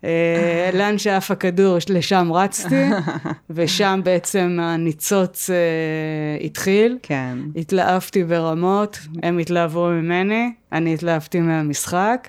אה, 0.03 0.69
לאן 0.73 0.97
שעף 0.97 1.31
הכדור, 1.31 1.77
לשם 1.89 2.31
רצתי, 2.33 2.85
ושם 3.49 4.01
בעצם 4.03 4.57
הניצוץ 4.61 5.49
אה, 5.49 6.45
התחיל. 6.45 6.97
כן. 7.03 7.37
התלהבתי 7.55 8.23
ברמות, 8.23 8.99
הם 9.23 9.37
התלהבו 9.37 9.87
ממני, 9.89 10.51
אני 10.71 10.93
התלהבתי 10.93 11.39
מהמשחק, 11.39 12.27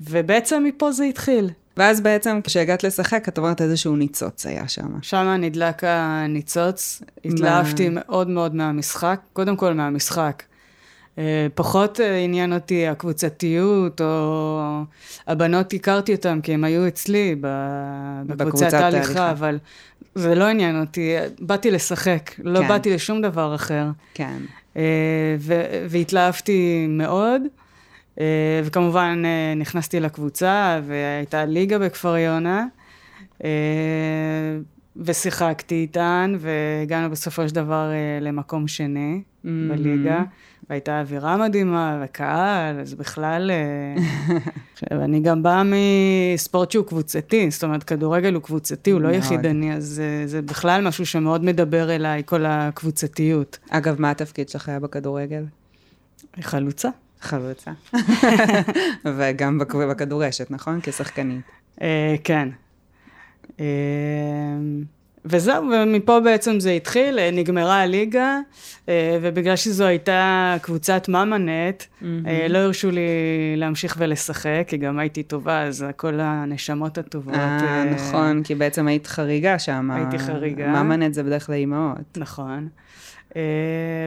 ובעצם 0.00 0.64
מפה 0.66 0.92
זה 0.92 1.04
התחיל. 1.04 1.50
ואז 1.76 2.00
בעצם 2.00 2.40
כשהגעת 2.44 2.84
לשחק, 2.84 3.28
את 3.28 3.38
אומרת 3.38 3.60
איזשהו 3.60 3.96
ניצוץ 3.96 4.46
היה 4.46 4.68
שם. 4.68 4.88
שם 5.02 5.36
נדלק 5.38 5.84
הניצוץ, 5.84 7.02
התלהבתי. 7.24 7.88
מאוד 7.88 8.28
מאוד 8.28 8.54
מהמשחק, 8.54 9.20
קודם 9.32 9.56
כל 9.56 9.74
מהמשחק. 9.74 10.42
אה, 11.18 11.46
פחות 11.54 12.00
אה, 12.00 12.18
עניין 12.18 12.52
אותי 12.52 12.86
הקבוצתיות, 12.86 14.00
או 14.00 14.82
הבנות 15.26 15.72
הכרתי 15.72 16.14
אותן 16.14 16.40
כי 16.40 16.54
הן 16.54 16.64
היו 16.64 16.88
אצלי 16.88 17.36
בקבוצת 18.26 18.72
ההליכה, 18.72 19.30
אבל 19.30 19.58
זה 20.14 20.34
לא 20.34 20.44
עניין 20.44 20.80
אותי, 20.80 21.14
באתי 21.40 21.70
לשחק, 21.70 22.30
לא 22.38 22.60
כן. 22.60 22.68
באתי 22.68 22.94
לשום 22.94 23.22
דבר 23.22 23.54
אחר. 23.54 23.86
כן. 24.14 24.38
אה, 24.76 25.36
והתלהבתי 25.88 26.86
מאוד. 26.88 27.42
וכמובן 28.64 29.22
נכנסתי 29.56 30.00
לקבוצה, 30.00 30.80
והייתה 30.86 31.44
ליגה 31.44 31.78
בכפר 31.78 32.16
יונה, 32.16 32.66
ושיחקתי 34.96 35.74
איתן, 35.74 36.34
והגענו 36.38 37.10
בסופו 37.10 37.48
של 37.48 37.54
דבר 37.54 37.90
למקום 38.20 38.68
שני 38.68 39.22
mm-hmm. 39.44 39.48
בליגה. 39.68 40.22
והייתה 40.70 41.00
אווירה 41.00 41.36
מדהימה, 41.36 42.02
וקהל, 42.04 42.80
אז 42.80 42.94
בכלל... 42.94 43.50
אני 44.90 45.20
גם 45.20 45.42
באה 45.42 45.62
מספורט 46.34 46.70
שהוא 46.70 46.86
קבוצתי, 46.86 47.50
זאת 47.50 47.64
אומרת, 47.64 47.84
כדורגל 47.84 48.34
הוא 48.34 48.42
קבוצתי, 48.42 48.90
הוא 48.90 49.00
לא 49.00 49.08
יחידני, 49.08 49.74
אז 49.74 49.84
זה, 49.84 50.22
זה 50.26 50.42
בכלל 50.42 50.88
משהו 50.88 51.06
שמאוד 51.06 51.44
מדבר 51.44 51.94
אליי, 51.94 52.22
כל 52.26 52.44
הקבוצתיות. 52.46 53.58
אגב, 53.70 54.00
מה 54.00 54.10
התפקיד 54.10 54.48
שלך 54.48 54.68
היה 54.68 54.80
בכדורגל? 54.80 55.44
חלוצה. 56.40 56.88
חלוצה. 57.20 57.70
וגם 59.16 59.58
בכדורשת, 59.58 60.50
נכון? 60.50 60.80
כשחקנית. 60.82 61.40
אה, 61.82 62.14
כן. 62.24 62.48
אה, 65.24 65.30
וזהו, 65.30 65.64
ומפה 65.64 66.20
בעצם 66.20 66.60
זה 66.60 66.70
התחיל, 66.70 67.18
אה, 67.18 67.30
נגמרה 67.30 67.82
הליגה, 67.82 68.38
ובגלל 69.22 69.56
שזו 69.56 69.84
הייתה 69.84 70.56
קבוצת 70.62 71.08
ממנט, 71.08 71.82
mm-hmm. 71.82 72.04
לא 72.48 72.58
הרשו 72.58 72.90
לי 72.90 73.00
להמשיך 73.56 73.96
ולשחק, 73.98 74.64
כי 74.66 74.76
גם 74.76 74.98
הייתי 74.98 75.22
טובה, 75.22 75.62
אז 75.62 75.86
כל 75.96 76.20
הנשמות 76.20 76.98
הטובות. 76.98 77.34
אה, 77.34 77.84
נכון, 77.84 78.42
כי 78.42 78.54
בעצם 78.54 78.86
היית 78.86 79.06
חריגה 79.06 79.58
שם. 79.58 79.90
הייתי 79.90 80.18
חריגה. 80.18 80.82
ממנט 80.82 81.14
זה 81.14 81.22
בדרך 81.22 81.46
כלל 81.46 81.54
אימהות. 81.54 81.98
נכון. 82.16 82.68
אה, 83.36 83.42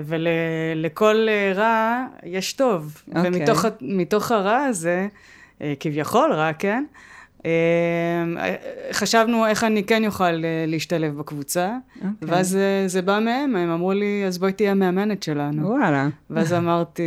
ולכל 0.05 1.27
רע 1.55 2.05
יש 2.23 2.53
טוב. 2.53 3.03
Okay. 3.09 3.17
אוקיי. 3.17 3.65
ומתוך 3.81 4.31
הרע 4.31 4.57
הזה, 4.57 5.07
אה, 5.61 5.73
כביכול 5.79 6.33
רע, 6.33 6.53
כן? 6.53 6.83
אה, 7.45 8.55
חשבנו 8.91 9.45
איך 9.45 9.63
אני 9.63 9.83
כן 9.83 10.05
אוכל 10.05 10.31
להשתלב 10.67 11.17
בקבוצה, 11.17 11.77
okay. 11.77 11.97
אוקיי. 11.97 12.35
ואז 12.35 12.57
זה 12.87 13.01
בא 13.01 13.19
מהם, 13.19 13.55
הם 13.55 13.69
אמרו 13.69 13.93
לי, 13.93 14.23
אז 14.27 14.37
בואי 14.37 14.53
תהיה 14.53 14.71
המאמנת 14.71 15.23
שלנו. 15.23 15.67
וואלה. 15.67 16.07
ואז 16.29 16.53
אמרתי, 16.53 17.03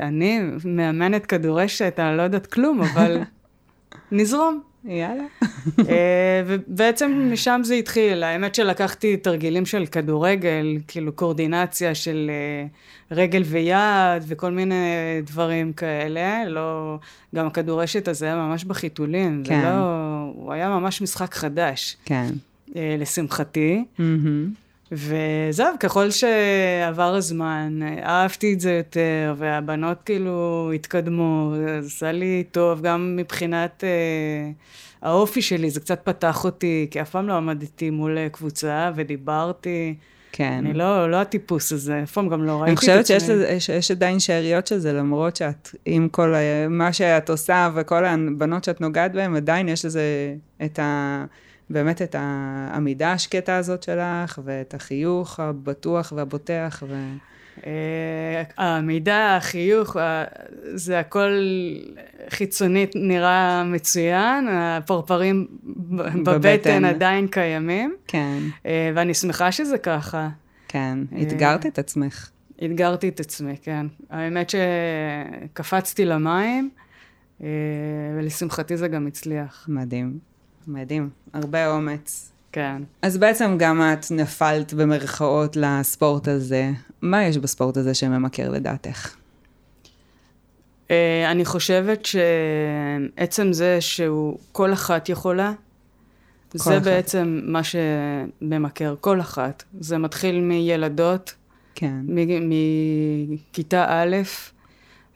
אני 0.00 0.40
מאמנת 0.64 1.26
כדורשת, 1.26 1.94
אני 1.98 2.16
לא 2.16 2.22
יודעת 2.22 2.46
כלום, 2.46 2.82
אבל 2.82 3.18
נזרום. 4.12 4.67
יאללה. 4.84 5.24
אה, 5.88 6.42
ובעצם 6.46 7.30
משם 7.32 7.60
זה 7.64 7.74
התחיל. 7.74 8.22
האמת 8.22 8.54
שלקחתי 8.54 9.16
תרגילים 9.16 9.66
של 9.66 9.86
כדורגל, 9.86 10.78
כאילו 10.88 11.12
קורדינציה 11.12 11.94
של 11.94 12.30
אה, 12.30 12.66
רגל 13.16 13.42
ויד 13.46 14.22
וכל 14.26 14.50
מיני 14.50 14.84
דברים 15.26 15.72
כאלה. 15.72 16.44
לא, 16.48 16.98
גם 17.34 17.46
הכדורשת 17.46 18.08
הזה 18.08 18.26
היה 18.26 18.36
ממש 18.36 18.64
בחיתולים. 18.64 19.42
כן. 19.44 19.60
זה 19.60 19.68
לא, 19.68 20.32
הוא 20.34 20.52
היה 20.52 20.68
ממש 20.68 21.02
משחק 21.02 21.34
חדש. 21.34 21.96
כן. 22.04 22.28
אה, 22.76 22.96
לשמחתי. 22.98 23.84
Mm-hmm. 23.98 24.67
וזהו, 24.92 25.74
ככל 25.80 26.10
שעבר 26.10 27.14
הזמן, 27.14 27.80
אהבתי 28.02 28.52
את 28.52 28.60
זה 28.60 28.72
יותר, 28.72 29.34
והבנות 29.36 29.98
כאילו 30.04 30.70
התקדמו, 30.74 31.52
זה 31.56 31.80
עשה 31.86 32.12
לי 32.12 32.44
טוב, 32.50 32.82
גם 32.82 33.16
מבחינת 33.16 33.84
אה, 33.84 34.50
האופי 35.02 35.42
שלי, 35.42 35.70
זה 35.70 35.80
קצת 35.80 36.00
פתח 36.04 36.44
אותי, 36.44 36.86
כי 36.90 37.00
אף 37.00 37.10
פעם 37.10 37.28
לא 37.28 37.32
עמדתי 37.32 37.90
מול 37.90 38.28
קבוצה 38.28 38.90
ודיברתי. 38.94 39.94
כן. 40.32 40.52
אני 40.52 40.72
לא, 40.72 41.10
לא 41.10 41.16
הטיפוס 41.16 41.72
הזה, 41.72 42.02
אף 42.02 42.12
פעם 42.12 42.28
גם 42.28 42.44
לא 42.44 42.62
ראיתי 42.62 42.72
את 42.72 42.78
עצמי. 42.78 42.94
אני 42.94 43.58
חושבת 43.58 43.60
שיש 43.60 43.90
עדיין 43.90 44.20
שאריות 44.20 44.66
של 44.66 44.78
זה, 44.78 44.92
למרות 44.92 45.36
שאת, 45.36 45.74
עם 45.84 46.08
כל 46.08 46.34
מה 46.70 46.92
שאת 46.92 47.30
עושה 47.30 47.70
וכל 47.74 48.04
הבנות 48.04 48.64
שאת 48.64 48.80
נוגעת 48.80 49.12
בהן, 49.12 49.36
עדיין 49.36 49.68
יש 49.68 49.84
לזה 49.84 50.34
את 50.64 50.78
ה... 50.78 51.24
באמת 51.70 52.02
את 52.02 52.14
העמידה 52.18 53.12
השקטה 53.12 53.56
הזאת 53.56 53.82
שלך, 53.82 54.40
ואת 54.44 54.74
החיוך 54.74 55.40
הבטוח 55.40 56.12
והבוטח. 56.16 56.82
ו... 56.88 56.94
אה, 57.66 58.42
העמידה, 58.56 59.36
החיוך, 59.36 59.96
זה 60.74 60.98
הכל 60.98 61.30
חיצונית 62.28 62.92
נראה 62.94 63.64
מצוין, 63.64 64.48
הפרפרים 64.50 65.46
בבטן, 65.66 66.24
בבטן 66.24 66.84
עדיין 66.84 67.26
קיימים. 67.26 67.96
כן. 68.06 68.38
אה, 68.66 68.90
ואני 68.94 69.14
שמחה 69.14 69.52
שזה 69.52 69.78
ככה. 69.78 70.28
כן, 70.68 70.98
אה, 71.16 71.22
אתגרת 71.22 71.66
את 71.66 71.78
עצמך. 71.78 72.30
אתגרתי 72.64 73.08
את 73.08 73.20
עצמי, 73.20 73.56
כן. 73.62 73.86
האמת 74.10 74.50
שקפצתי 74.50 76.04
למים, 76.04 76.70
ולשמחתי 78.16 78.76
זה 78.76 78.88
גם 78.88 79.06
הצליח. 79.06 79.66
מדהים. 79.68 80.27
מדהים, 80.68 81.10
הרבה 81.32 81.70
אומץ. 81.70 82.32
כן. 82.52 82.82
אז 83.02 83.18
בעצם 83.18 83.56
גם 83.58 83.82
את 83.92 84.06
נפלת 84.10 84.74
במרכאות 84.74 85.56
לספורט 85.56 86.28
הזה. 86.28 86.70
מה 87.02 87.24
יש 87.24 87.38
בספורט 87.38 87.76
הזה 87.76 87.94
שממכר 87.94 88.50
לדעתך? 88.50 89.14
Uh, 90.86 90.90
אני 91.30 91.44
חושבת 91.44 92.06
שעצם 92.06 93.52
זה 93.52 93.80
שהוא 93.80 94.38
כל 94.52 94.72
אחת 94.72 95.08
יכולה, 95.08 95.52
כל 96.48 96.58
זה 96.58 96.76
אחת. 96.76 96.84
בעצם 96.84 97.40
מה 97.42 97.60
שממכר, 97.64 98.94
כל 99.00 99.20
אחת. 99.20 99.64
זה 99.80 99.98
מתחיל 99.98 100.40
מילדות, 100.40 101.34
כן. 101.74 102.00
מכיתה 102.40 103.86
א', 103.88 104.16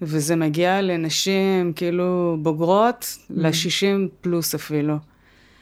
וזה 0.03 0.37
מגיע 0.37 0.83
לנשים 0.83 1.73
כאילו 1.73 2.37
בוגרות, 2.43 3.03
mm. 3.03 3.33
ל-60 3.37 4.09
פלוס 4.21 4.55
אפילו. 4.55 5.12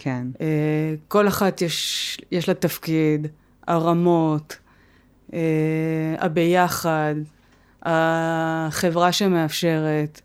כן. 0.03 0.27
Uh, 0.35 0.41
כל 1.09 1.29
אחת 1.29 1.63
יש, 1.63 2.19
יש 2.31 2.49
לה 2.49 2.55
תפקיד, 2.55 3.27
הרמות, 3.67 4.57
uh, 5.31 5.35
הביחד, 6.19 7.15
החברה 7.83 9.13
שמאפשרת. 9.13 10.21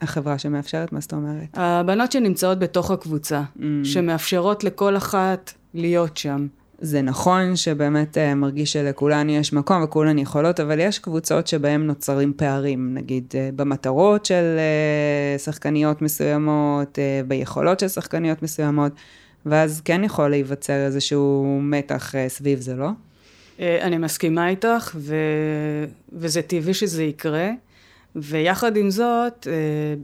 החברה 0.00 0.38
שמאפשרת? 0.38 0.92
מה 0.92 1.00
זאת 1.00 1.12
אומרת? 1.12 1.48
הבנות 1.54 2.12
שנמצאות 2.12 2.58
בתוך 2.58 2.90
הקבוצה, 2.90 3.42
mm. 3.56 3.60
שמאפשרות 3.84 4.64
לכל 4.64 4.96
אחת 4.96 5.52
להיות 5.74 6.16
שם. 6.16 6.46
זה 6.80 7.02
נכון 7.02 7.56
שבאמת 7.56 8.16
uh, 8.16 8.34
מרגיש 8.34 8.72
שלכולן 8.72 9.30
יש 9.30 9.52
מקום 9.52 9.82
וכולן 9.82 10.18
יכולות, 10.18 10.60
אבל 10.60 10.80
יש 10.80 10.98
קבוצות 10.98 11.46
שבהן 11.46 11.86
נוצרים 11.86 12.32
פערים, 12.36 12.94
נגיד 12.94 13.24
uh, 13.30 13.56
במטרות 13.56 14.26
של 14.26 14.56
uh, 14.56 15.38
שחקניות 15.38 16.02
מסוימות, 16.02 16.98
uh, 16.98 17.26
ביכולות 17.28 17.80
של 17.80 17.88
שחקניות 17.88 18.42
מסוימות. 18.42 18.92
ואז 19.46 19.80
כן 19.80 20.04
יכול 20.04 20.28
להיווצר 20.28 20.86
איזשהו 20.86 21.58
מתח 21.62 22.14
אה, 22.14 22.28
סביב 22.28 22.60
זה, 22.60 22.74
לא? 22.74 22.88
אה, 23.60 23.82
אני 23.82 23.98
מסכימה 23.98 24.48
איתך, 24.48 24.96
ו... 24.96 25.14
וזה 26.12 26.42
טבעי 26.42 26.74
שזה 26.74 27.02
יקרה, 27.02 27.50
ויחד 28.16 28.76
עם 28.76 28.90
זאת, 28.90 29.46
אה, 29.50 29.94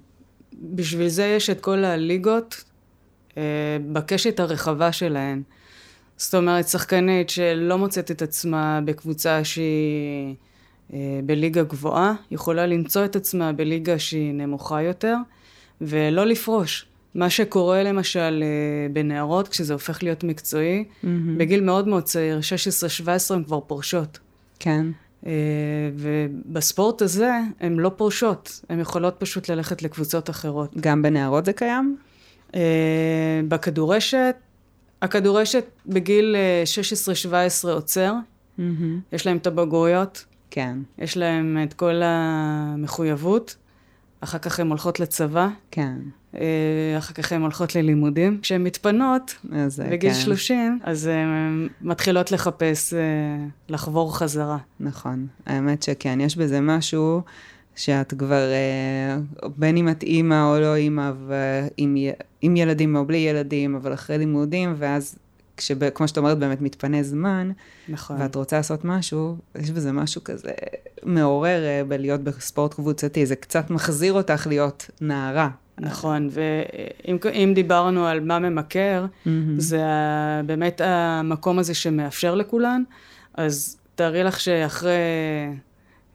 בשביל 0.63 1.09
זה 1.09 1.25
יש 1.25 1.51
את 1.51 1.61
כל 1.61 1.85
הליגות 1.85 2.65
בקשת 3.93 4.41
הרחבה 4.41 4.93
שלהן. 4.93 5.43
זאת 6.17 6.35
אומרת, 6.35 6.69
שחקנית 6.69 7.31
שלא 7.31 7.79
מוצאת 7.79 8.11
את 8.11 8.23
עצמה 8.23 8.81
בקבוצה 8.85 9.45
שהיא 9.45 10.35
בליגה 11.27 11.63
גבוהה, 11.63 12.15
יכולה 12.31 12.67
למצוא 12.67 13.05
את 13.05 13.17
עצמה 13.17 13.53
בליגה 13.53 13.99
שהיא 13.99 14.35
נמוכה 14.35 14.83
יותר, 14.83 15.17
ולא 15.81 16.27
לפרוש. 16.27 16.87
מה 17.17 17.31
שקורה 17.31 17.83
למשל 17.83 18.43
אה, 18.43 18.89
בנערות, 18.93 19.49
כשזה 19.49 19.73
הופך 19.73 20.03
להיות 20.03 20.25
מקצועי, 20.25 20.85
mm-hmm. 20.89 21.07
בגיל 21.37 21.61
מאוד 21.61 21.89
מאוד 21.89 22.03
צעיר, 22.03 22.41
16-17 23.31 23.35
הן 23.35 23.45
כבר 23.45 23.61
פורשות. 23.61 24.19
כן. 24.59 24.87
אה, 25.27 25.33
ובספורט 25.97 27.03
הזה 27.03 27.31
הן 27.61 27.77
לא 27.77 27.89
פורשות, 27.97 28.61
הן 28.69 28.81
יכולות 28.81 29.15
פשוט 29.19 29.49
ללכת 29.49 29.83
לקבוצות 29.83 30.31
אחרות. 30.31 30.77
גם 30.81 31.03
בנערות 31.03 31.45
זה 31.45 31.53
קיים? 31.53 31.97
אה, 32.55 33.41
בכדורשת, 33.49 34.37
הכדורשת 35.03 35.65
בגיל 35.87 36.37
16-17 37.65 37.69
עוצר, 37.69 38.13
mm-hmm. 38.59 38.63
יש 39.13 39.27
להם 39.27 39.37
את 39.37 39.47
הבגרויות. 39.47 40.25
כן. 40.51 40.79
יש 40.99 41.17
להם 41.17 41.59
את 41.63 41.75
כל 41.75 42.01
המחויבות. 42.05 43.57
אחר 44.21 44.39
כך 44.39 44.61
הן 44.61 44.69
הולכות 44.69 45.01
לצבא. 45.01 45.49
כן. 45.71 45.97
אה, 46.35 46.99
אחר 46.99 47.15
כך 47.15 47.33
הן 47.33 47.43
הולכות 47.43 47.75
ללימודים. 47.75 48.39
כשהן 48.43 48.63
מתפנות, 48.63 49.35
אז, 49.53 49.81
אה, 49.81 49.91
בגיל 49.91 50.13
כן. 50.13 50.21
30, 50.21 50.79
אז 50.83 51.07
הן 51.07 51.69
מתחילות 51.81 52.33
לחפש, 52.33 52.95
אה, 52.95 52.99
לחבור 53.69 54.19
חזרה. 54.19 54.59
נכון. 54.81 55.27
האמת 55.47 55.83
שכן, 55.83 56.21
יש 56.21 56.37
בזה 56.37 56.61
משהו 56.61 57.23
שאת 57.77 58.15
כבר, 58.15 58.43
בין 59.57 59.77
אם 59.77 59.89
את 59.89 60.03
אימא 60.03 60.51
או 60.51 60.61
לא 60.61 60.75
אימא, 60.75 61.13
ועם, 61.27 61.97
עם 62.43 62.57
ילדים 62.57 62.97
או 62.97 63.05
בלי 63.05 63.19
ילדים, 63.19 63.75
אבל 63.75 63.95
אחרי 63.95 64.19
לימודים, 64.19 64.75
ואז 64.79 65.19
כשכמו 65.57 66.09
שאת 66.09 66.19
אומרת, 66.19 66.39
באמת 66.39 66.61
מתפנה 66.61 67.03
זמן, 67.03 67.51
נכון. 67.89 68.21
ואת 68.21 68.35
רוצה 68.35 68.57
לעשות 68.57 68.85
משהו, 68.85 69.37
יש 69.59 69.71
בזה 69.71 69.93
משהו 69.93 70.25
כזה 70.25 70.51
מעורר 71.03 71.65
אה, 71.65 71.83
בלהיות 71.89 72.21
בספורט 72.21 72.75
קבוצתי, 72.75 73.27
זה 73.27 73.37
קצת 73.37 73.71
מחזיר 73.71 74.13
אותך 74.13 74.47
להיות 74.47 74.91
נערה. 75.01 75.49
נכון, 75.81 76.29
ואם 76.31 77.53
דיברנו 77.55 78.07
על 78.07 78.21
מה 78.21 78.39
ממכר, 78.39 79.07
mm-hmm. 79.07 79.29
זה 79.59 79.83
באמת 80.47 80.81
המקום 80.85 81.59
הזה 81.59 81.75
שמאפשר 81.75 82.35
לכולן, 82.35 82.83
אז 83.35 83.77
תארי 83.95 84.25
לך 84.25 84.41
שאחרי 84.41 84.93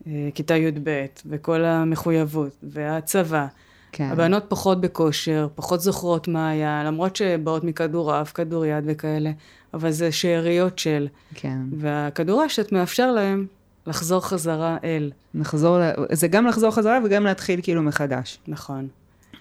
אה, 0.08 0.30
כיתה 0.36 0.56
י"ב, 0.56 1.06
וכל 1.26 1.66
המחויבות, 1.66 2.56
והצבא, 2.64 3.48
כן. 3.92 4.10
הבנות 4.12 4.44
פחות 4.48 4.82
בכושר, 4.82 5.48
פחות 5.56 5.82
זוכרות 5.82 6.28
מה 6.28 6.50
היה, 6.50 6.84
למרות 6.86 7.16
שבאות 7.16 7.64
מכדורעף, 7.64 8.32
כדוריד 8.32 8.84
וכאלה, 8.88 9.32
אבל 9.74 9.92
זה 9.92 10.12
שאריות 10.12 10.80
של. 10.80 11.08
כן. 11.34 11.58
והכדורשת 11.78 12.72
מאפשר 12.72 13.12
להם 13.12 13.46
לחזור 13.88 14.28
חזרה 14.28 14.78
אל. 14.84 15.12
לחזור, 15.34 15.78
זה 16.12 16.28
גם 16.28 16.48
לחזור 16.48 16.72
חזרה 16.72 17.00
וגם 17.06 17.24
להתחיל 17.24 17.60
כאילו 17.64 17.82
מחדש. 17.82 18.40
נכון. 18.48 18.88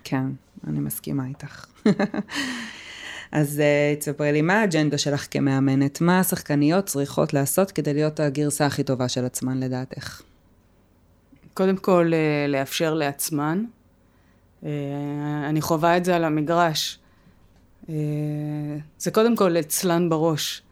כן, 0.04 0.24
אני 0.66 0.80
מסכימה 0.80 1.26
איתך. 1.26 1.66
אז 3.32 3.62
uh, 3.62 4.00
תספרי 4.00 4.32
לי, 4.32 4.42
מה 4.42 4.60
האג'נדה 4.60 4.98
שלך 4.98 5.26
כמאמנת? 5.30 6.00
מה 6.00 6.20
השחקניות 6.20 6.86
צריכות 6.86 7.34
לעשות 7.34 7.70
כדי 7.70 7.94
להיות 7.94 8.20
הגרסה 8.20 8.66
הכי 8.66 8.82
טובה 8.82 9.08
של 9.08 9.24
עצמן 9.24 9.60
לדעתך? 9.60 10.22
קודם 11.54 11.76
כל, 11.76 12.10
uh, 12.10 12.50
לאפשר 12.50 12.94
לעצמן. 12.94 13.64
Uh, 14.62 14.66
אני 15.48 15.60
חווה 15.60 15.96
את 15.96 16.04
זה 16.04 16.16
על 16.16 16.24
המגרש. 16.24 16.98
זה 18.98 19.10
קודם 19.12 19.36
כל 19.36 19.56
אצלן 19.56 20.08
בראש. 20.08 20.62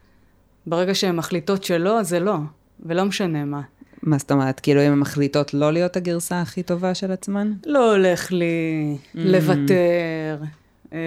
ברגע 0.67 0.95
שהן 0.95 1.15
מחליטות 1.15 1.63
שלא, 1.63 1.99
אז 1.99 2.09
זה 2.09 2.19
לא, 2.19 2.37
ולא 2.85 3.05
משנה 3.05 3.45
מה. 3.45 3.61
מה 4.03 4.17
זאת 4.17 4.31
אומרת? 4.31 4.59
כאילו 4.59 4.81
אם 4.81 4.91
הן 4.91 4.99
מחליטות 4.99 5.53
לא 5.53 5.73
להיות 5.73 5.97
הגרסה 5.97 6.41
הכי 6.41 6.63
טובה 6.63 6.93
של 6.93 7.11
עצמן? 7.11 7.53
לא 7.65 7.91
הולך 7.95 8.31
לי 8.31 8.97
mm. 8.97 9.07
לוותר, 9.15 10.37
אה, 10.93 10.99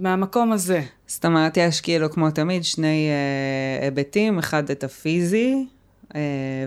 מהמקום 0.00 0.52
הזה. 0.52 0.82
זאת 1.06 1.24
אומרת, 1.24 1.56
יש 1.56 1.80
כאילו, 1.80 2.10
כמו 2.10 2.30
תמיד, 2.30 2.64
שני 2.64 3.08
אה, 3.08 3.84
היבטים, 3.84 4.38
אחד 4.38 4.70
את 4.70 4.84
הפיזי, 4.84 5.66
אה, 6.14 6.20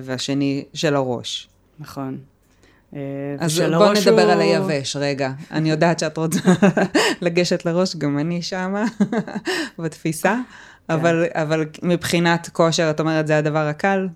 והשני 0.04 0.64
של 0.74 0.96
הראש. 0.96 1.50
נכון. 1.80 2.18
אז 3.40 3.62
בואו 3.78 3.94
נדבר 3.94 4.22
הוא... 4.22 4.32
על 4.32 4.42
היבש, 4.42 4.96
רגע. 4.96 5.32
אני 5.52 5.70
יודעת 5.70 6.00
שאת 6.00 6.18
רוצה 6.18 6.40
לגשת 7.22 7.66
לראש, 7.66 7.96
גם 7.96 8.20
אני 8.20 8.42
שמה, 8.42 8.86
בתפיסה. 9.80 10.36
כן. 10.90 10.94
אבל, 10.94 11.26
אבל 11.34 11.66
מבחינת 11.84 12.50
כושר, 12.54 12.90
את 12.90 13.00
אומרת, 13.00 13.28
זה 13.28 13.38
הדבר 13.38 13.68
הקל? 13.68 14.08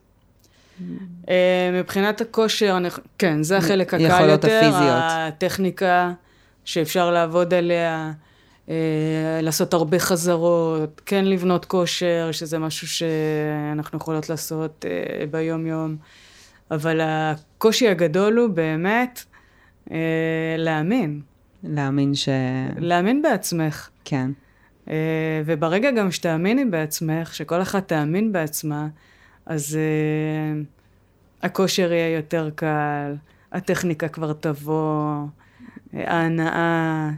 אה, 1.29 1.69
מבחינת 1.73 2.21
הכושר, 2.21 2.77
כן, 3.17 3.43
זה 3.43 3.57
החלק 3.57 3.93
הקל 3.93 4.03
יותר. 4.03 4.15
יכולות 4.15 4.43
הפיזיות. 4.43 5.03
הטכניקה 5.07 6.11
שאפשר 6.65 7.11
לעבוד 7.11 7.53
עליה, 7.53 8.11
אה, 8.69 8.75
לעשות 9.41 9.73
הרבה 9.73 9.99
חזרות, 9.99 11.01
כן 11.05 11.25
לבנות 11.25 11.65
כושר, 11.65 12.29
שזה 12.31 12.59
משהו 12.59 12.87
שאנחנו 12.87 13.97
יכולות 13.97 14.29
לעשות 14.29 14.85
אה, 14.89 15.25
ביום-יום. 15.25 15.95
אבל 16.71 17.01
הקושי 17.03 17.87
הגדול 17.87 18.37
הוא 18.37 18.49
באמת 18.49 19.23
להאמין. 20.57 21.21
להאמין 21.63 22.15
ש... 22.15 22.29
להאמין 22.77 23.21
בעצמך. 23.21 23.89
כן. 24.05 24.31
וברגע 25.45 25.91
גם 25.91 26.11
שתאמיני 26.11 26.65
בעצמך, 26.65 27.35
שכל 27.35 27.61
אחת 27.61 27.87
תאמין 27.87 28.31
בעצמה, 28.31 28.87
אז 29.45 29.77
uh, 29.77 31.45
הכושר 31.45 31.91
יהיה 31.91 32.15
יותר 32.15 32.49
קל, 32.55 33.15
הטכניקה 33.51 34.07
כבר 34.07 34.33
תבוא, 34.33 35.15
ההנאה, 35.93 37.09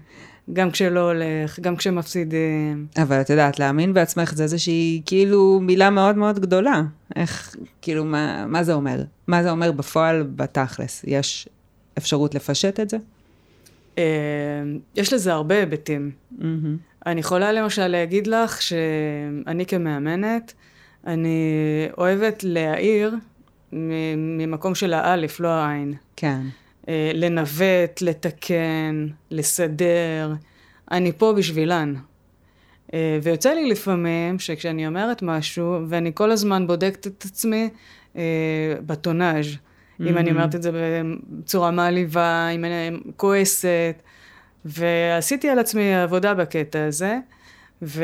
גם 0.54 0.72
כשלא 0.72 1.12
הולך, 1.12 1.60
גם 1.60 1.76
כשמפסידים. 1.76 2.88
אבל 3.02 3.22
את 3.22 3.30
יודעת, 3.30 3.60
להאמין 3.60 3.94
בעצמך 3.94 4.34
זה 4.36 4.44
איזושהי 4.44 5.02
כאילו 5.06 5.60
מילה 5.62 5.90
מאוד 5.90 6.18
מאוד 6.18 6.40
גדולה. 6.40 6.82
איך, 7.16 7.56
כאילו, 7.82 8.06
מה, 8.06 8.46
מה 8.48 8.64
זה 8.64 8.74
אומר? 8.74 9.04
מה 9.28 9.44
זה 9.44 9.52
אומר 9.52 9.72
בפועל, 9.72 10.24
בתכלס? 10.36 11.04
יש 11.08 11.50
אפשרות 11.98 12.36
לפשט 12.36 12.80
את 12.80 12.90
זה? 12.90 12.98
Uh, 13.96 14.00
יש 14.96 15.14
לזה 15.14 15.34
הרבה 15.34 15.56
היבטים. 15.56 16.12
Mm-hmm. 16.40 16.44
אני 17.06 17.20
יכולה 17.20 17.52
למשל 17.52 17.88
להגיד 17.88 18.28
לך 18.28 18.62
שאני 18.62 19.66
כמאמנת, 19.66 20.54
אני 21.08 21.40
אוהבת 21.98 22.44
להעיר 22.44 23.16
ממקום 24.18 24.76
של 24.76 24.94
האלף, 24.94 25.40
לא 25.40 25.48
העין. 25.48 25.94
כן. 26.16 26.42
אה, 26.90 27.12
לנווט, 27.14 28.02
לתקן, 28.02 29.08
לסדר. 29.32 30.34
אני 30.92 31.12
פה 31.12 31.34
בשבילן. 31.38 31.94
אה, 32.94 33.20
ויוצא 33.24 33.54
לי 33.54 33.70
לפעמים 33.70 34.40
שכשאני 34.40 34.88
אומרת 34.88 35.22
משהו, 35.22 35.78
ואני 35.88 36.12
כל 36.14 36.32
הזמן 36.32 36.68
בודקת 36.68 37.08
את 37.08 37.26
עצמי 37.26 37.70
אה, 38.16 38.22
בטונאז', 38.86 39.46
mm-hmm. 39.46 40.04
אם 40.04 40.18
אני 40.18 40.30
mm-hmm. 40.30 40.34
אומרת 40.34 40.56
את 40.56 40.64
זה 40.64 40.72
בצורה 41.30 41.72
מעליבה, 41.72 42.50
אם 42.50 42.66
אני 42.66 42.98
כועסת, 43.18 44.02
ועשיתי 44.66 45.50
על 45.50 45.60
עצמי 45.60 45.96
עבודה 45.96 46.34
בקטע 46.34 46.86
הזה, 46.86 47.18
ו... 47.82 48.04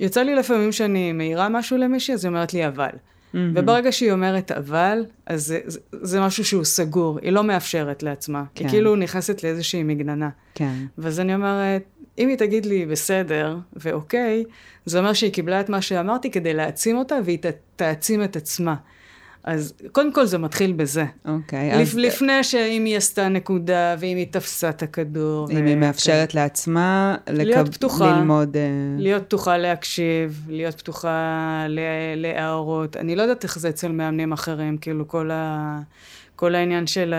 יוצא 0.00 0.22
לי 0.22 0.34
לפעמים 0.34 0.72
שאני 0.72 1.12
מעירה 1.12 1.48
משהו 1.48 1.78
למישהי, 1.78 2.14
אז 2.14 2.24
היא 2.24 2.28
אומרת 2.28 2.54
לי 2.54 2.66
אבל. 2.66 2.88
Mm-hmm. 2.88 3.38
וברגע 3.54 3.92
שהיא 3.92 4.12
אומרת 4.12 4.52
אבל, 4.52 5.04
אז 5.26 5.46
זה, 5.46 5.60
זה, 5.64 5.80
זה 5.92 6.20
משהו 6.20 6.44
שהוא 6.44 6.64
סגור, 6.64 7.18
היא 7.22 7.32
לא 7.32 7.44
מאפשרת 7.44 8.02
לעצמה. 8.02 8.44
כן. 8.54 8.64
היא 8.64 8.70
כאילו 8.70 8.96
נכנסת 8.96 9.44
לאיזושהי 9.44 9.82
מגננה. 9.82 10.28
כן. 10.54 10.74
ואז 10.98 11.20
אני 11.20 11.34
אומרת, 11.34 11.82
אם 12.18 12.28
היא 12.28 12.36
תגיד 12.36 12.66
לי 12.66 12.86
בסדר 12.86 13.56
ואוקיי, 13.76 14.44
זה 14.86 14.98
אומר 14.98 15.12
שהיא 15.12 15.32
קיבלה 15.32 15.60
את 15.60 15.68
מה 15.68 15.82
שאמרתי 15.82 16.30
כדי 16.30 16.54
להעצים 16.54 16.96
אותה, 16.96 17.18
והיא 17.24 17.38
ת, 17.38 17.46
תעצים 17.76 18.24
את 18.24 18.36
עצמה. 18.36 18.74
אז 19.48 19.72
קודם 19.92 20.12
כל 20.12 20.26
זה 20.26 20.38
מתחיל 20.38 20.72
בזה. 20.72 21.04
אוקיי. 21.24 21.70
לפ, 21.70 21.88
אז... 21.88 21.96
לפני 21.96 22.44
שאם 22.44 22.84
היא 22.84 22.96
עשתה 22.96 23.28
נקודה, 23.28 23.96
ואם 23.98 24.16
היא 24.16 24.26
תפסה 24.30 24.68
את 24.68 24.82
הכדור. 24.82 25.50
אם 25.50 25.64
ו... 25.64 25.68
היא 25.68 25.76
מאפשרת 25.76 26.32
כן. 26.32 26.38
לעצמה 26.38 27.16
לקב... 27.28 27.38
להיות 27.42 27.74
פתוחה, 27.74 28.16
ללמוד... 28.18 28.56
אה, 28.56 28.62
להיות 28.98 29.22
פתוחה 29.22 29.56
להקשיב, 29.56 30.46
להיות 30.48 30.74
פתוחה 30.74 31.66
להערות. 32.16 32.96
אני 32.96 33.16
לא 33.16 33.22
יודעת 33.22 33.44
איך 33.44 33.58
זה 33.58 33.68
אצל 33.68 33.92
מאמנים 33.92 34.32
אחרים, 34.32 34.78
כאילו 34.78 35.08
כל, 35.08 35.30
ה... 35.30 35.80
כל 36.36 36.54
העניין 36.54 36.86
של 36.86 37.14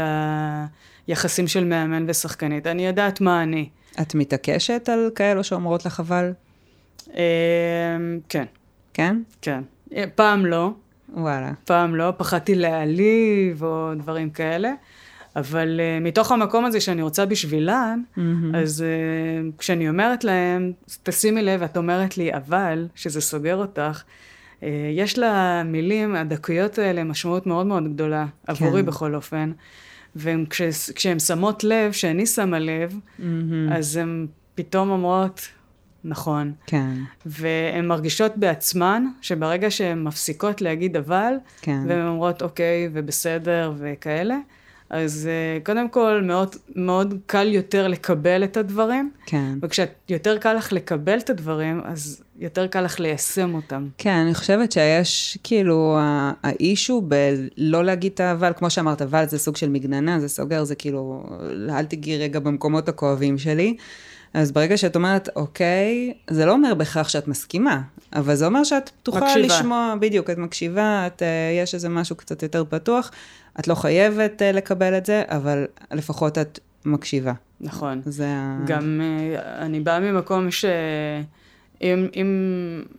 היחסים 1.07 1.47
של 1.47 1.63
מאמן 1.63 2.05
ושחקנית. 2.07 2.67
אני 2.67 2.87
יודעת 2.87 3.21
מה 3.21 3.43
אני. 3.43 3.69
את 4.01 4.15
מתעקשת 4.15 4.89
על 4.89 5.09
כאלו 5.15 5.43
שאומרות 5.43 5.85
לך 5.85 5.99
אבל? 5.99 6.33
אמ, 7.07 7.13
כן. 8.29 8.45
כן? 8.93 9.21
כן. 9.41 9.61
פעם 10.15 10.45
לא. 10.45 10.71
וואלה. 11.13 11.51
פעם 11.65 11.95
לא, 11.95 12.13
פחדתי 12.17 12.55
להעליב 12.55 13.63
או 13.63 13.91
דברים 13.97 14.29
כאלה. 14.29 14.73
אבל 15.35 15.79
uh, 15.79 16.03
מתוך 16.03 16.31
המקום 16.31 16.65
הזה 16.65 16.81
שאני 16.81 17.01
רוצה 17.01 17.25
בשבילן, 17.25 18.01
mm-hmm. 18.17 18.21
אז 18.57 18.83
uh, 18.83 19.57
כשאני 19.57 19.89
אומרת 19.89 20.23
להם, 20.23 20.71
תשימי 21.03 21.41
לב, 21.41 21.63
את 21.63 21.77
אומרת 21.77 22.17
לי 22.17 22.33
אבל, 22.33 22.87
שזה 22.95 23.21
סוגר 23.21 23.55
אותך, 23.55 24.03
uh, 24.61 24.63
יש 24.95 25.19
למילים, 25.19 26.15
הדקויות 26.15 26.77
האלה, 26.77 27.03
משמעות 27.03 27.47
מאוד 27.47 27.65
מאוד 27.65 27.93
גדולה, 27.93 28.25
כן. 28.25 28.51
עבורי 28.51 28.83
בכל 28.83 29.15
אופן. 29.15 29.51
וכשהן 30.15 31.19
שמות 31.19 31.63
לב, 31.63 31.91
שאני 31.91 32.25
שמה 32.25 32.59
לב, 32.59 32.91
mm-hmm. 32.91 33.23
אז 33.71 33.97
הן 33.97 34.27
פתאום 34.55 34.89
אומרות, 34.89 35.47
נכון. 36.03 36.53
כן. 36.65 36.93
והן 37.25 37.85
מרגישות 37.85 38.37
בעצמן 38.37 39.05
שברגע 39.21 39.71
שהן 39.71 40.03
מפסיקות 40.03 40.61
להגיד 40.61 40.97
אבל, 40.97 41.33
כן. 41.61 41.79
והן 41.87 42.07
אומרות 42.07 42.41
אוקיי 42.41 42.89
ובסדר 42.93 43.73
וכאלה, 43.77 44.37
אז 44.89 45.29
uh, 45.29 45.65
קודם 45.65 45.89
כל 45.89 46.21
מאוד, 46.23 46.55
מאוד 46.75 47.13
קל 47.25 47.47
יותר 47.53 47.87
לקבל 47.87 48.43
את 48.43 48.57
הדברים. 48.57 49.11
כן. 49.25 49.53
וכשיותר 49.61 50.37
קל 50.37 50.53
לך 50.53 50.73
לקבל 50.73 51.17
את 51.17 51.29
הדברים, 51.29 51.81
אז 51.85 52.23
יותר 52.39 52.67
קל 52.67 52.81
לך 52.81 52.99
ליישם 52.99 53.55
אותם. 53.55 53.87
כן, 53.97 54.15
אני 54.15 54.33
חושבת 54.33 54.71
שיש 54.71 55.37
כאילו, 55.43 55.97
האישו 56.43 57.01
בלא 57.01 57.83
להגיד 57.83 58.11
את 58.11 58.19
האבל, 58.19 58.51
כמו 58.55 58.69
שאמרת, 58.69 59.01
אבל 59.01 59.25
זה 59.25 59.39
סוג 59.39 59.55
של 59.55 59.69
מגננה, 59.69 60.19
זה 60.19 60.27
סוגר, 60.27 60.63
זה 60.63 60.75
כאילו, 60.75 61.23
אל 61.69 61.85
תגיעי 61.85 62.17
רגע 62.17 62.39
במקומות 62.39 62.89
הכואבים 62.89 63.37
שלי. 63.37 63.75
אז 64.33 64.51
ברגע 64.51 64.77
שאת 64.77 64.95
אומרת, 64.95 65.29
אוקיי, 65.35 66.13
זה 66.29 66.45
לא 66.45 66.51
אומר 66.51 66.73
בהכרח 66.73 67.09
שאת 67.09 67.27
מסכימה, 67.27 67.81
אבל 68.13 68.35
זה 68.35 68.45
אומר 68.45 68.63
שאת 68.63 68.89
פתוחה 68.89 69.19
מקשיבה. 69.19 69.45
לשמוע, 69.45 69.93
בדיוק, 69.99 70.29
את 70.29 70.37
מקשיבה, 70.37 71.07
את, 71.07 71.21
uh, 71.21 71.25
יש 71.63 71.75
איזה 71.75 71.89
משהו 71.89 72.15
קצת 72.15 72.43
יותר 72.43 72.63
פתוח, 72.69 73.11
את 73.59 73.67
לא 73.67 73.75
חייבת 73.75 74.41
uh, 74.41 74.55
לקבל 74.55 74.97
את 74.97 75.05
זה, 75.05 75.23
אבל 75.27 75.65
לפחות 75.91 76.37
את 76.37 76.59
מקשיבה. 76.85 77.33
נכון. 77.61 78.01
זה 78.05 78.27
גם 78.65 79.01
uh, 79.01 79.39
אני 79.41 79.79
באה 79.79 79.99
ממקום 79.99 80.51
ש... 80.51 80.65
אם, 81.81 82.07
אם 82.15 82.27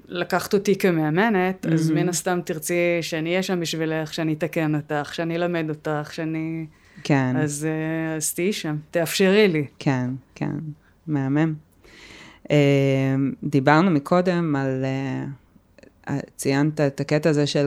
לקחת 0.08 0.54
אותי 0.54 0.78
כמאמנת, 0.78 1.66
mm-hmm. 1.66 1.74
אז 1.74 1.90
מן 1.90 2.08
הסתם 2.08 2.40
תרצי 2.44 2.98
שאני 3.00 3.30
אהיה 3.30 3.42
שם 3.42 3.60
בשבילך, 3.60 4.14
שאני 4.14 4.32
אתקן 4.32 4.74
אותך, 4.74 5.14
שאני 5.14 5.36
אלמד 5.36 5.68
אותך, 5.68 6.10
שאני... 6.12 6.66
כן. 7.04 7.36
אז, 7.36 7.66
אה, 7.70 8.16
אז 8.16 8.34
תהיי 8.34 8.52
שם, 8.52 8.76
תאפשרי 8.90 9.48
לי. 9.48 9.66
כן, 9.78 10.10
כן, 10.34 10.56
מהמם. 11.10 11.54
אה, 12.50 13.16
דיברנו 13.44 13.90
מקודם 13.90 14.56
על, 14.56 14.84
אה, 14.84 16.18
ציינת 16.36 16.80
את 16.80 17.00
הקטע 17.00 17.30
הזה 17.30 17.46
של 17.46 17.66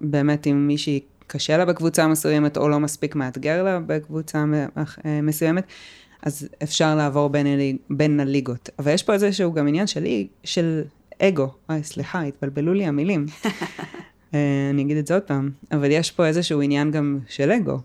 באמת 0.00 0.46
אם 0.46 0.66
מישהי 0.66 1.00
קשה 1.26 1.56
לה 1.56 1.64
בקבוצה 1.64 2.08
מסוימת 2.08 2.56
או 2.56 2.68
לא 2.68 2.80
מספיק 2.80 3.14
מאתגר 3.14 3.62
לה 3.62 3.80
בקבוצה 3.86 4.44
מסוימת, 5.22 5.64
אז 6.22 6.48
אפשר 6.62 6.94
לעבור 6.94 7.28
בין, 7.28 7.46
הליג, 7.46 7.76
בין 7.90 8.20
הליגות. 8.20 8.70
אבל 8.78 8.92
יש 8.92 9.02
פה 9.02 9.12
איזשהו 9.14 9.52
גם 9.52 9.68
עניין 9.68 9.86
של, 9.86 10.06
של 10.44 10.82
אגו. 11.22 11.48
אוי, 11.70 11.82
סליחה, 11.82 12.22
התבלבלו 12.22 12.74
לי 12.74 12.86
המילים. 12.86 13.26
אני 14.70 14.82
אגיד 14.82 14.96
את 14.96 15.06
זה 15.06 15.14
עוד 15.14 15.22
פעם. 15.22 15.50
אבל 15.72 15.90
יש 15.90 16.10
פה 16.10 16.26
איזשהו 16.26 16.60
עניין 16.60 16.90
גם 16.90 17.18
של 17.28 17.50
אגו. 17.50 17.78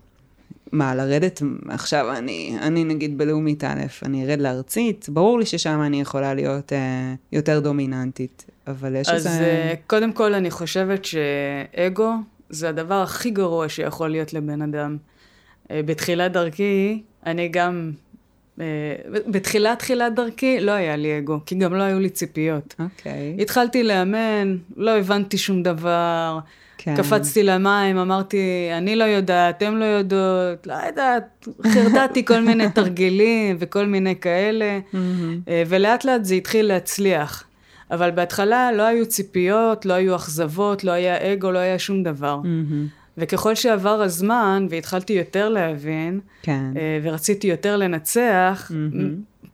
מה, 0.72 0.94
לרדת, 0.94 1.42
עכשיו 1.68 2.12
אני, 2.12 2.56
אני 2.60 2.84
נגיד 2.84 3.18
בלאומית 3.18 3.64
א', 3.64 3.80
אני 4.02 4.24
ארד 4.24 4.40
לארצית, 4.40 5.08
ברור 5.08 5.38
לי 5.38 5.46
ששם 5.46 5.82
אני 5.82 6.00
יכולה 6.00 6.34
להיות 6.34 6.72
אה, 6.72 7.14
יותר 7.32 7.60
דומיננטית, 7.60 8.44
אבל 8.66 8.96
יש 8.96 9.08
איזה... 9.08 9.30
אז 9.30 9.40
אה, 9.40 9.74
קודם 9.86 10.12
כל 10.12 10.34
אני 10.34 10.50
חושבת 10.50 11.04
שאגו 11.04 12.12
זה 12.50 12.68
הדבר 12.68 13.02
הכי 13.02 13.30
גרוע 13.30 13.68
שיכול 13.68 14.08
להיות 14.08 14.32
לבן 14.32 14.62
אדם. 14.62 14.96
אה, 15.70 15.80
בתחילת 15.86 16.32
דרכי, 16.32 17.02
אני 17.26 17.48
גם, 17.48 17.92
בתחילת 19.26 19.78
תחילת 19.78 20.14
דרכי 20.14 20.60
לא 20.60 20.70
היה 20.72 20.96
לי 20.96 21.18
אגו, 21.18 21.40
כי 21.46 21.54
גם 21.54 21.74
לא 21.74 21.82
היו 21.82 22.00
לי 22.00 22.08
ציפיות. 22.08 22.74
אוקיי. 22.78 23.36
Okay. 23.38 23.42
התחלתי 23.42 23.82
לאמן, 23.82 24.56
לא 24.76 24.90
הבנתי 24.90 25.38
שום 25.38 25.62
דבר. 25.62 26.38
כן. 26.78 26.96
קפצתי 26.96 27.42
למים, 27.42 27.98
אמרתי, 27.98 28.70
אני 28.72 28.96
לא 28.96 29.04
יודעת, 29.04 29.62
הם 29.62 29.78
לא 29.78 29.84
יודעות, 29.84 30.66
לא 30.66 30.74
יודעת, 30.86 31.46
חרדתי 31.66 32.24
כל 32.24 32.40
מיני 32.40 32.70
תרגילים 32.70 33.56
וכל 33.58 33.86
מיני 33.86 34.16
כאלה, 34.20 34.78
אה, 35.48 35.62
ולאט 35.66 36.04
לאט 36.04 36.24
זה 36.24 36.34
התחיל 36.34 36.66
להצליח. 36.66 37.44
אבל 37.90 38.10
בהתחלה 38.10 38.72
לא 38.72 38.82
היו 38.82 39.06
ציפיות, 39.06 39.86
לא 39.86 39.92
היו 39.92 40.16
אכזבות, 40.16 40.84
לא 40.84 40.90
היה 40.90 41.32
אגו, 41.32 41.50
לא 41.50 41.58
היה 41.58 41.78
שום 41.78 42.02
דבר. 42.02 42.40
וככל 43.18 43.54
שעבר 43.54 44.02
הזמן, 44.02 44.66
והתחלתי 44.70 45.12
יותר 45.12 45.48
להבין, 45.48 46.20
כן. 46.42 46.64
אה, 46.76 46.98
ורציתי 47.02 47.46
יותר 47.46 47.76
לנצח, 47.76 48.70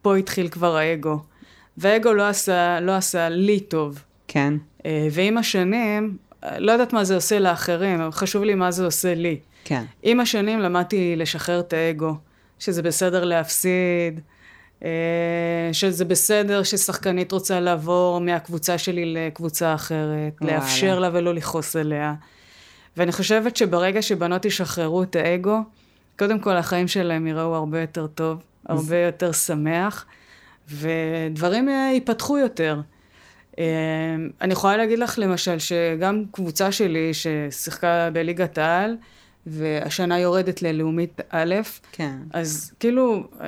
פה 0.03 0.17
התחיל 0.17 0.49
כבר 0.49 0.77
האגו. 0.77 1.19
והאגו 1.77 2.13
לא 2.13 2.29
עשה, 2.29 2.81
לא 2.81 2.97
עשה 2.97 3.29
לי 3.29 3.61
טוב. 3.61 4.03
כן. 4.29 4.55
אה, 4.87 5.09
ועם 5.13 5.39
השנים, 5.39 6.17
לא 6.59 6.73
יודעת 6.73 6.93
מה 6.93 7.05
זה 7.05 7.15
עושה 7.15 7.39
לאחרים, 7.39 8.01
אבל 8.01 8.13
חשוב 8.13 8.45
לי 8.45 8.55
מה 8.55 8.71
זה 8.71 8.85
עושה 8.85 9.15
לי. 9.15 9.39
כן. 9.65 9.85
עם 10.03 10.21
השנים 10.21 10.61
למדתי 10.61 11.17
לשחרר 11.17 11.61
את 11.61 11.73
האגו, 11.73 12.15
שזה 12.59 12.83
בסדר 12.83 13.25
להפסיד, 13.25 14.21
אה, 14.85 14.91
שזה 15.73 16.05
בסדר 16.05 16.63
ששחקנית 16.63 17.33
רוצה 17.33 17.61
לעבור 17.61 18.21
מהקבוצה 18.21 18.79
שלי 18.79 19.15
לקבוצה 19.15 19.75
אחרת, 19.75 20.33
וואלה. 20.41 20.57
לאפשר 20.57 20.99
לה 20.99 21.11
ולא 21.13 21.35
לכעוס 21.35 21.77
עליה. 21.77 22.15
ואני 22.99 23.13
חושבת 23.13 23.57
שברגע 23.57 24.03
שבנות 24.03 24.45
ישחררו 24.45 25.03
את 25.03 25.17
האגו, 25.17 25.59
קודם 26.19 26.39
כל 26.39 26.57
החיים 26.57 26.89
שלהם 26.89 27.27
יראו 27.27 27.55
הרבה 27.55 27.81
יותר 27.81 28.07
טוב, 28.07 28.39
הרבה 28.67 28.97
יותר 28.97 29.33
שמח, 29.33 30.07
ודברים 30.69 31.69
אה, 31.69 31.91
ייפתחו 31.95 32.39
יותר. 32.39 32.81
אמ, 33.59 33.65
אני 34.41 34.53
יכולה 34.53 34.77
להגיד 34.77 34.99
לך 34.99 35.19
למשל 35.19 35.59
שגם 35.59 36.25
קבוצה 36.33 36.73
שלי 36.73 37.11
ששיחקה 37.15 38.11
בליגת 38.13 38.59
העל, 38.59 38.97
והשנה 39.47 40.19
יורדת 40.19 40.63
ללאומית 40.63 41.21
א', 41.31 41.55
כן. 41.93 42.17
אז 42.33 42.73
כאילו, 42.81 43.29
אה, 43.41 43.47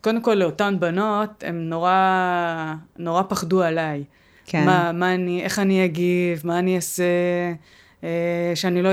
קודם 0.00 0.22
כל 0.22 0.34
לאותן 0.34 0.76
בנות, 0.80 1.44
הן 1.46 1.68
נורא, 1.68 2.74
נורא 2.98 3.22
פחדו 3.28 3.62
עליי. 3.62 4.04
כן. 4.46 4.66
מה, 4.66 4.92
מה 4.92 5.14
אני, 5.14 5.42
איך 5.42 5.58
אני 5.58 5.84
אגיב, 5.84 6.40
מה 6.44 6.58
אני 6.58 6.76
אעשה, 6.76 7.02
אה, 7.02 7.52
שאני 8.54 8.82
לא 8.82 8.88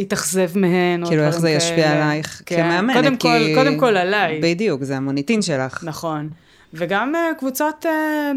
אתאכזב 0.00 0.58
מהן, 0.58 1.06
כאילו 1.06 1.22
איך 1.22 1.38
זה 1.38 1.50
ישפיע 1.50 1.92
עלייך 1.92 2.42
כן. 2.46 2.56
כמאמנת, 2.56 2.96
קודם 2.96 3.16
כי... 3.16 3.28
כל, 3.28 3.54
קודם 3.54 3.78
כל 3.78 3.96
עליי. 3.96 4.40
בדיוק, 4.42 4.82
זה 4.82 4.96
המוניטין 4.96 5.42
שלך. 5.42 5.84
נכון. 5.84 6.28
וגם 6.74 7.14
uh, 7.14 7.38
קבוצות 7.38 7.86
uh, 7.86 7.88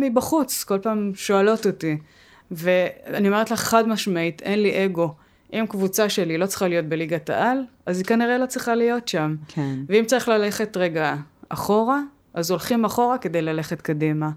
מבחוץ, 0.01 0.63
כל 0.63 0.79
פעם 0.79 1.11
שואלות 1.15 1.65
אותי. 1.65 1.97
ואני 2.51 3.27
אומרת 3.27 3.51
לך 3.51 3.59
חד 3.59 3.87
משמעית, 3.87 4.41
אין 4.41 4.61
לי 4.61 4.85
אגו. 4.85 5.13
אם 5.53 5.65
קבוצה 5.69 6.09
שלי 6.09 6.37
לא 6.37 6.45
צריכה 6.45 6.67
להיות 6.67 6.85
בליגת 6.85 7.29
העל, 7.29 7.57
אז 7.85 7.97
היא 7.97 8.05
כנראה 8.05 8.37
לא 8.37 8.45
צריכה 8.45 8.75
להיות 8.75 9.07
שם. 9.07 9.35
כן. 9.47 9.75
ואם 9.89 10.05
צריך 10.05 10.27
ללכת 10.27 10.77
רגע 10.77 11.15
אחורה, 11.49 11.99
אז 12.33 12.51
הולכים 12.51 12.85
אחורה 12.85 13.17
כדי 13.17 13.41
ללכת 13.41 13.81
קדימה. 13.81 14.29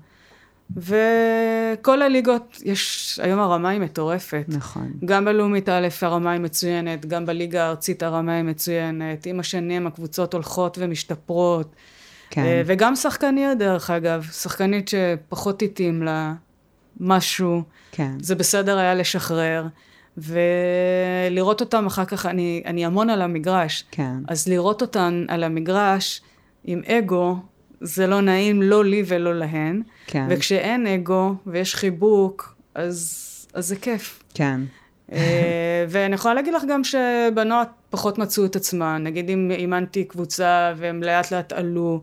וכל 0.77 2.03
הליגות, 2.03 2.63
יש, 2.65 3.19
היום 3.23 3.41
הרמה 3.41 3.69
היא 3.69 3.81
מטורפת. 3.81 4.45
נכון. 4.49 4.93
גם 5.05 5.25
בלאומית 5.25 5.69
א' 5.69 5.89
הרמה 6.03 6.33
היא 6.33 6.41
מצוינת, 6.41 7.07
גם 7.07 7.27
בליגה 7.27 7.65
הארצית 7.65 8.03
הרמה 8.03 8.37
היא 8.37 8.43
מצוינת. 8.43 9.27
עם 9.27 9.41
השנים 9.41 9.87
הקבוצות 9.87 10.35
הולכות 10.35 10.79
ומשתפרות. 10.81 11.75
כן. 12.31 12.43
אה, 12.43 12.63
וגם 12.67 12.97
שחקניות 12.97 13.59
דרך 13.59 13.91
אגב, 13.91 14.29
שחקנית 14.33 14.89
שפחות 14.89 15.63
התאים 15.63 16.03
לה 16.03 16.35
משהו, 17.01 17.63
כן. 17.93 18.11
זה 18.21 18.35
בסדר 18.35 18.79
היה 18.79 18.95
לשחרר. 18.95 19.67
ולראות 20.19 21.61
אותם 21.61 21.87
אחר 21.87 22.05
כך, 22.05 22.27
אני, 22.27 22.63
אני 22.67 22.87
המון 22.87 23.11
על 23.11 23.23
המגרש. 23.23 23.85
כן. 23.91 24.13
אז 24.29 24.49
לראות 24.49 24.83
אותן 24.83 25.25
על 25.29 25.45
המגרש 25.45 26.21
עם 26.65 26.83
אגו, 26.87 27.37
זה 27.87 28.07
לא 28.07 28.21
נעים 28.21 28.63
לא 28.63 28.85
לי 28.85 29.03
ולא 29.07 29.39
להן. 29.39 29.83
כן. 30.07 30.27
וכשאין 30.31 30.87
אגו 30.87 31.35
ויש 31.47 31.75
חיבוק, 31.75 32.55
אז, 32.75 33.23
אז 33.55 33.69
זה 33.69 33.77
כיף. 33.77 34.23
כן. 34.35 34.61
אה, 35.13 35.85
ואני 35.89 36.15
יכולה 36.15 36.35
להגיד 36.35 36.55
לך 36.55 36.63
גם 36.69 36.85
שבנות 36.85 37.69
פחות 37.91 38.19
מצאו 38.19 38.45
את 38.45 38.57
עצמן. 38.57 39.03
נגיד 39.05 39.31
אם 39.31 39.51
אימנתי 39.51 40.05
קבוצה 40.05 40.73
והם 40.77 41.03
לאט 41.03 41.33
לאט 41.33 41.53
עלו, 41.53 42.03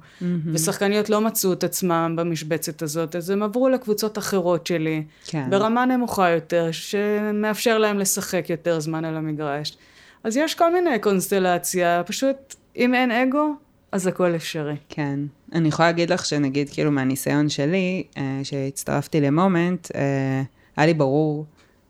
ושחקניות 0.54 1.10
לא 1.10 1.22
מצאו 1.22 1.54
את 1.54 1.64
עצמם 1.64 2.16
במשבצת 2.18 2.82
הזאת, 2.82 3.16
אז 3.16 3.30
הם 3.30 3.44
עברו 3.44 3.70
לקבוצות 3.70 4.18
אחרות 4.18 4.68
שלי, 4.68 5.04
כן. 5.26 5.50
ברמה 5.50 5.86
נמוכה 5.86 6.30
יותר, 6.30 6.70
שמאפשר 6.72 7.78
להם 7.78 8.00
לשחק 8.00 8.50
יותר 8.50 8.80
זמן 8.80 9.06
על 9.06 9.18
המגרש. 9.18 9.78
אז 10.24 10.38
יש 10.38 10.56
כל 10.56 10.74
מיני 10.74 11.00
קונסטלציה, 11.00 12.04
פשוט 12.06 12.56
אם 12.78 12.96
אין 12.96 13.12
אגו, 13.12 13.56
אז 13.94 14.08
הכל 14.08 14.36
אפשרי. 14.36 14.76
כן. 14.90 15.20
אני 15.54 15.68
יכולה 15.68 15.88
להגיד 15.88 16.10
לך 16.10 16.26
שנגיד, 16.26 16.70
כאילו, 16.70 16.92
מהניסיון 16.92 17.50
שלי, 17.50 18.04
אה, 18.18 18.40
שהצטרפתי 18.44 19.22
למומנט, 19.22 19.92
אה, 19.96 20.42
היה 20.78 20.86
לי 20.86 20.94
ברור 20.94 21.46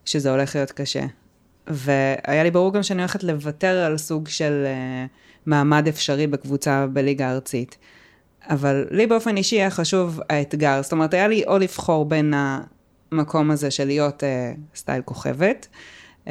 שזה 0.05 0.31
הולך 0.31 0.55
להיות 0.55 0.71
קשה. 0.71 1.05
והיה 1.67 2.43
לי 2.43 2.51
ברור 2.51 2.73
גם 2.73 2.83
שאני 2.83 3.01
הולכת 3.01 3.23
לוותר 3.23 3.77
על 3.85 3.97
סוג 3.97 4.27
של 4.27 4.65
uh, 4.65 5.09
מעמד 5.45 5.87
אפשרי 5.87 6.27
בקבוצה 6.27 6.87
בליגה 6.87 7.29
הארצית. 7.29 7.77
אבל 8.49 8.87
לי 8.91 9.07
באופן 9.07 9.37
אישי 9.37 9.55
היה 9.55 9.69
חשוב 9.69 10.19
האתגר. 10.29 10.79
זאת 10.81 10.91
אומרת, 10.91 11.13
היה 11.13 11.27
לי 11.27 11.43
או 11.47 11.57
לבחור 11.57 12.05
בין 12.05 12.33
המקום 13.11 13.51
הזה 13.51 13.71
של 13.71 13.85
להיות 13.85 14.23
uh, 14.23 14.77
סטייל 14.77 15.01
כוכבת, 15.01 15.67
uh, 16.25 16.27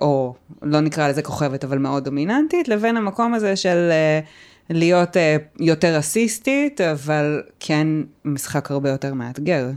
או 0.00 0.34
לא 0.62 0.80
נקרא 0.80 1.08
לזה 1.08 1.22
כוכבת, 1.22 1.64
אבל 1.64 1.78
מאוד 1.78 2.04
דומיננטית, 2.04 2.68
לבין 2.68 2.96
המקום 2.96 3.34
הזה 3.34 3.56
של 3.56 3.90
uh, 4.22 4.26
להיות 4.70 5.16
uh, 5.16 5.20
יותר 5.60 5.98
אסיסטית, 5.98 6.80
אבל 6.80 7.42
כן 7.60 7.88
משחק 8.24 8.70
הרבה 8.70 8.90
יותר 8.90 9.14
מאתגר. 9.14 9.70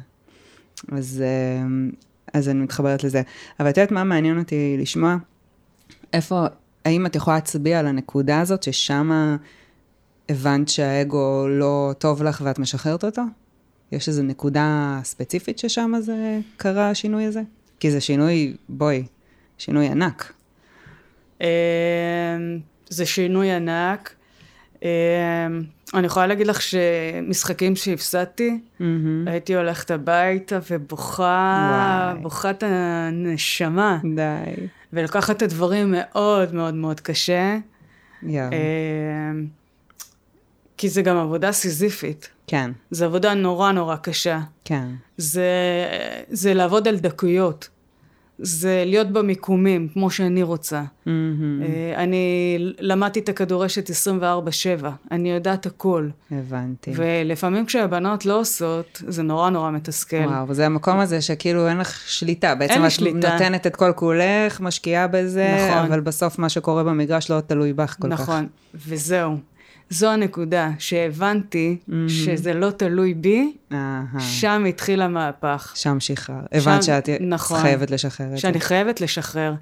אז 0.92 1.24
uh, 1.24 1.96
אז 2.34 2.50
אני 2.50 2.60
מתחברת 2.60 3.04
לזה. 3.04 3.22
אבל 3.60 3.70
את 3.70 3.78
יודעת 3.78 3.92
מה 3.92 4.04
מעניין 4.04 4.40
אותי 4.40 4.76
לשמוע? 4.80 5.16
איפה, 6.14 6.46
האם 6.86 7.06
את 7.06 7.16
יכולה 7.16 7.36
להצביע 7.36 7.80
על 7.80 7.88
הנקודה 7.88 8.42
הזאת 8.42 8.64
ששם 8.64 9.38
הבנת 10.30 10.70
שהאגו 10.70 11.48
לא 11.48 11.94
טוב 11.98 12.24
לך 12.24 12.42
ואת 12.46 12.60
משחררת 12.60 13.04
אותו? 13.04 13.22
יש 13.92 14.08
איזו 14.08 14.24
נקודה 14.24 15.00
ספציפית 15.04 15.60
ששם 15.60 15.92
זה 16.00 16.40
קרה 16.58 16.90
השינוי 16.90 17.26
הזה? 17.26 17.42
כי 17.80 17.92
זה 17.92 18.02
שינוי, 18.02 18.56
בואי, 18.70 19.06
שינוי 19.58 19.88
ענק. 19.88 20.34
אמ, 21.42 21.48
זה 22.90 23.06
שינוי 23.06 23.52
ענק. 23.52 24.14
אמ, 24.84 24.88
אני 25.94 26.08
יכולה 26.08 26.28
להגיד 26.28 26.48
לך 26.48 26.62
שמשחקים 26.62 27.76
שהפסדתי, 27.76 28.60
mm-hmm. 28.60 28.84
הייתי 29.26 29.56
הולכת 29.56 29.92
הביתה 29.92 30.60
ובוכה, 30.72 32.12
וואי. 32.14 32.24
בוכה 32.24 32.50
את 32.50 32.64
הנשמה. 32.68 34.00
די. 34.16 34.68
ולקחת 34.94 35.38
את 35.38 35.42
הדברים 35.42 35.96
מאוד 35.98 36.54
מאוד 36.54 36.74
מאוד 36.74 37.00
קשה. 37.00 37.58
Yeah. 38.24 38.26
אמ, 38.28 39.46
כי 40.78 40.90
זה 40.90 41.02
גם 41.02 41.18
עבודה 41.18 41.52
סיזיפית. 41.52 42.30
כן, 42.48 42.72
זו 42.92 43.06
עבודה 43.06 43.34
נורא 43.34 43.72
נורא 43.72 43.96
קשה. 43.96 44.40
כן. 44.66 44.88
זה, 45.18 45.48
זה 46.30 46.54
לעבוד 46.54 46.88
על 46.88 46.98
דקויות. 46.98 47.70
זה 48.42 48.84
להיות 48.86 49.08
במיקומים, 49.12 49.88
כמו 49.94 50.12
שאני 50.12 50.44
רוצה. 50.44 50.84
אה, 51.08 51.14
אני 51.96 52.58
למדתי 52.80 53.20
את 53.20 53.30
הכדורשת 53.30 53.90
24-7, 53.90 54.86
אני 55.12 55.32
יודעת 55.32 55.66
הכל. 55.66 56.10
הבנתי. 56.32 56.92
ולפעמים 56.96 57.66
כשהבנות 57.66 58.26
לא 58.26 58.40
עושות, 58.40 59.04
זה 59.08 59.24
נורא 59.24 59.50
נורא 59.50 59.72
מתסכל. 59.72 60.18
וואו, 60.18 60.54
זה 60.54 60.66
המקום 60.66 61.00
הזה 61.00 61.22
שכאילו 61.22 61.68
אין 61.68 61.78
לך 61.78 62.04
שליטה. 62.08 62.56
בעצם 62.56 62.82
לי 62.82 62.88
את 62.88 62.92
שליטה. 62.92 63.34
נותנת 63.34 63.68
את 63.68 63.76
כל 63.76 63.92
כולך, 63.96 64.62
משקיעה 64.62 65.08
בזה, 65.08 65.70
נכון. 65.70 65.86
אבל 65.86 66.00
בסוף 66.00 66.40
מה 66.40 66.50
שקורה 66.50 66.84
במגרש 66.84 67.32
לא 67.32 67.40
תלוי 67.40 67.74
בך 67.74 67.96
כל 68.00 68.12
כך. 68.12 68.22
נכון, 68.22 68.48
וזהו. 68.76 69.38
זו 69.90 70.10
הנקודה, 70.10 70.72
שהבנתי 70.80 71.78
שזה 72.08 72.54
לא 72.54 72.72
תלוי 72.72 73.14
בי, 73.14 73.54
אהה. 73.72 74.20
שם 74.20 74.66
התחיל 74.70 75.02
המהפך. 75.02 75.74
שם 75.76 76.00
שחרר. 76.00 76.36
הבנת 76.52 76.84
שאת 76.84 77.10
נכון. 77.20 77.60
חייבת 77.62 77.92
לשחרר 77.92 78.28
את 78.28 78.32
זה. 78.32 78.38
שאני 78.38 78.60
חייבת 78.60 79.02
לשחרר. 79.02 79.54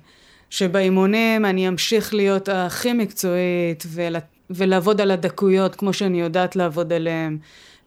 שבאימונים 0.50 1.46
אני 1.46 1.68
אמשיך 1.68 2.14
להיות 2.14 2.50
הכי 2.50 2.94
מקצועית 2.94 3.84
ול, 3.88 4.16
ולעבוד 4.50 5.02
על 5.02 5.12
הדקויות 5.12 5.76
כמו 5.76 5.94
שאני 5.94 6.22
יודעת 6.22 6.56
לעבוד 6.56 6.94
עליהן, 6.94 7.38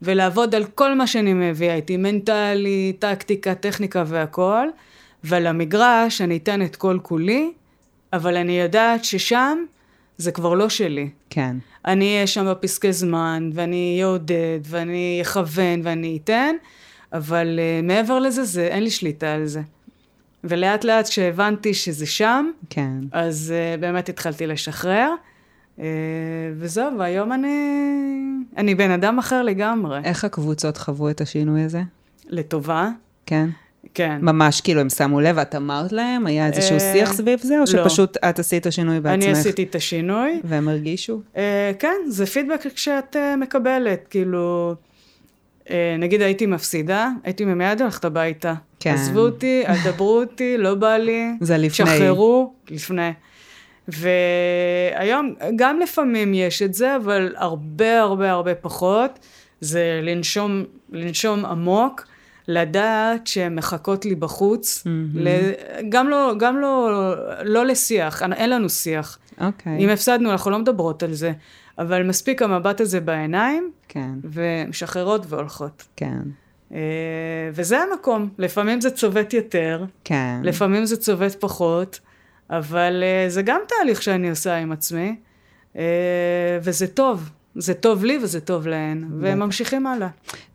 ולעבוד 0.02 0.54
על 0.54 0.64
כל 0.64 0.94
מה 0.94 1.06
שאני 1.06 1.32
מביאה 1.32 1.74
איתי, 1.74 1.96
מנטלי, 1.96 2.92
טקטיקה, 2.98 3.54
טכניקה 3.54 4.04
והכל, 4.06 4.66
ועל 5.24 5.46
המגרש 5.46 6.20
אני 6.20 6.36
אתן 6.36 6.62
את 6.62 6.76
כל 6.76 6.98
כולי, 7.02 7.52
אבל 8.12 8.36
אני 8.36 8.60
יודעת 8.60 9.04
ששם 9.04 9.58
זה 10.16 10.32
כבר 10.32 10.54
לא 10.54 10.68
שלי. 10.68 11.08
כן. 11.30 11.56
אני 11.86 12.14
אהיה 12.14 12.26
שם 12.26 12.46
בפסקי 12.50 12.92
זמן, 12.92 13.50
ואני 13.54 14.00
אעודד, 14.02 14.60
ואני 14.64 15.18
אכוון, 15.22 15.80
ואני 15.82 16.18
אתן, 16.24 16.54
אבל 17.12 17.58
uh, 17.58 17.86
מעבר 17.86 18.18
לזה, 18.18 18.44
זה, 18.44 18.66
אין 18.66 18.82
לי 18.82 18.90
שליטה 18.90 19.32
על 19.32 19.46
זה. 19.46 19.60
ולאט 20.44 20.84
לאט 20.84 21.08
כשהבנתי 21.08 21.74
שזה 21.74 22.06
שם, 22.06 22.50
כן. 22.70 22.94
אז 23.12 23.54
uh, 23.76 23.80
באמת 23.80 24.08
התחלתי 24.08 24.46
לשחרר, 24.46 25.10
uh, 25.76 25.80
וזהו, 26.56 26.98
והיום 26.98 27.32
אני, 27.32 27.82
אני 28.56 28.74
בן 28.74 28.90
אדם 28.90 29.18
אחר 29.18 29.42
לגמרי. 29.42 30.00
איך 30.04 30.24
הקבוצות 30.24 30.76
חוו 30.76 31.10
את 31.10 31.20
השינוי 31.20 31.62
הזה? 31.62 31.82
לטובה, 32.28 32.90
כן. 33.26 33.48
כן. 33.94 34.18
ממש 34.22 34.60
כאילו 34.60 34.80
הם 34.80 34.88
שמו 34.88 35.20
לב, 35.20 35.38
את 35.38 35.54
אמרת 35.54 35.92
להם? 35.92 36.26
היה 36.26 36.46
איזשהו 36.46 36.74
אה, 36.74 36.92
שיח 36.92 37.12
סביב 37.12 37.38
זה, 37.42 37.54
או 37.54 37.60
לא. 37.60 37.66
שפשוט 37.66 38.16
את 38.16 38.38
עשית 38.38 38.62
את 38.62 38.66
השינוי 38.66 39.00
בעצמך? 39.00 39.24
אני 39.24 39.32
עשיתי 39.32 39.62
את 39.62 39.74
השינוי. 39.74 40.40
והם 40.44 40.68
הרגישו? 40.68 41.20
Uh, 41.34 41.38
כן, 41.78 41.96
זה 42.08 42.26
פידבק 42.26 42.60
שאת 42.76 43.16
uh, 43.16 43.36
מקבלת, 43.36 44.08
כאילו, 44.10 44.74
uh, 45.64 45.70
נגיד 45.98 46.22
הייתי 46.22 46.46
מפסידה, 46.46 47.08
הייתי 47.24 47.44
מיד 47.44 47.80
הולכת 47.80 48.04
הביתה. 48.04 48.54
כן. 48.80 48.94
עזבו 48.94 49.20
אותי, 49.20 49.62
אל 49.68 49.76
דברו 49.84 50.20
אותי, 50.20 50.58
לא 50.58 50.74
בא 50.74 50.96
לי. 50.96 51.26
זה 51.40 51.58
לפני. 51.58 51.86
שחררו, 51.86 52.52
לפני. 52.70 53.10
והיום, 53.88 55.34
גם 55.56 55.80
לפעמים 55.80 56.34
יש 56.34 56.62
את 56.62 56.74
זה, 56.74 56.96
אבל 56.96 57.34
הרבה 57.36 58.00
הרבה 58.00 58.30
הרבה 58.30 58.54
פחות. 58.54 59.18
זה 59.60 60.00
לנשום, 60.02 60.64
לנשום 60.92 61.44
עמוק, 61.44 62.06
לדעת 62.50 63.26
שהן 63.26 63.54
מחכות 63.54 64.04
לי 64.04 64.14
בחוץ. 64.14 64.82
ל... 65.14 65.28
גם 65.88 66.08
לא, 66.08 66.32
גם 66.38 66.60
לא, 66.60 66.90
לא 67.44 67.66
לשיח, 67.66 68.22
אין 68.22 68.50
לנו 68.50 68.68
שיח. 68.68 69.18
אוקיי. 69.40 69.78
אם 69.78 69.88
הפסדנו, 69.88 70.32
אנחנו 70.32 70.50
לא 70.50 70.58
מדברות 70.58 71.02
על 71.02 71.12
זה, 71.12 71.32
אבל 71.78 72.02
מספיק 72.02 72.42
המבט 72.42 72.80
הזה 72.80 73.00
בעיניים, 73.00 73.70
כן, 73.88 74.10
ומשחררות 74.24 75.26
והולכות. 75.28 75.84
כן, 75.96 76.18
אה, 76.72 76.78
וזה 77.52 77.78
המקום, 77.78 78.28
לפעמים 78.38 78.80
זה 78.80 78.90
צובט 78.90 79.32
יותר, 79.34 79.84
כן. 80.04 80.40
לפעמים 80.42 80.84
זה 80.84 80.96
צובט 80.96 81.36
פחות, 81.40 82.00
אבל 82.50 83.02
אה, 83.02 83.28
זה 83.28 83.42
גם 83.42 83.60
תהליך 83.68 84.02
שאני 84.02 84.30
עושה 84.30 84.56
עם 84.56 84.72
עצמי, 84.72 85.16
אה, 85.76 85.82
וזה 86.62 86.86
טוב. 86.86 87.30
זה 87.54 87.74
טוב 87.74 88.04
לי 88.04 88.18
וזה 88.22 88.40
טוב 88.40 88.66
להן, 88.66 89.04
וממשיכים 89.20 89.86
הלאה. 89.86 90.08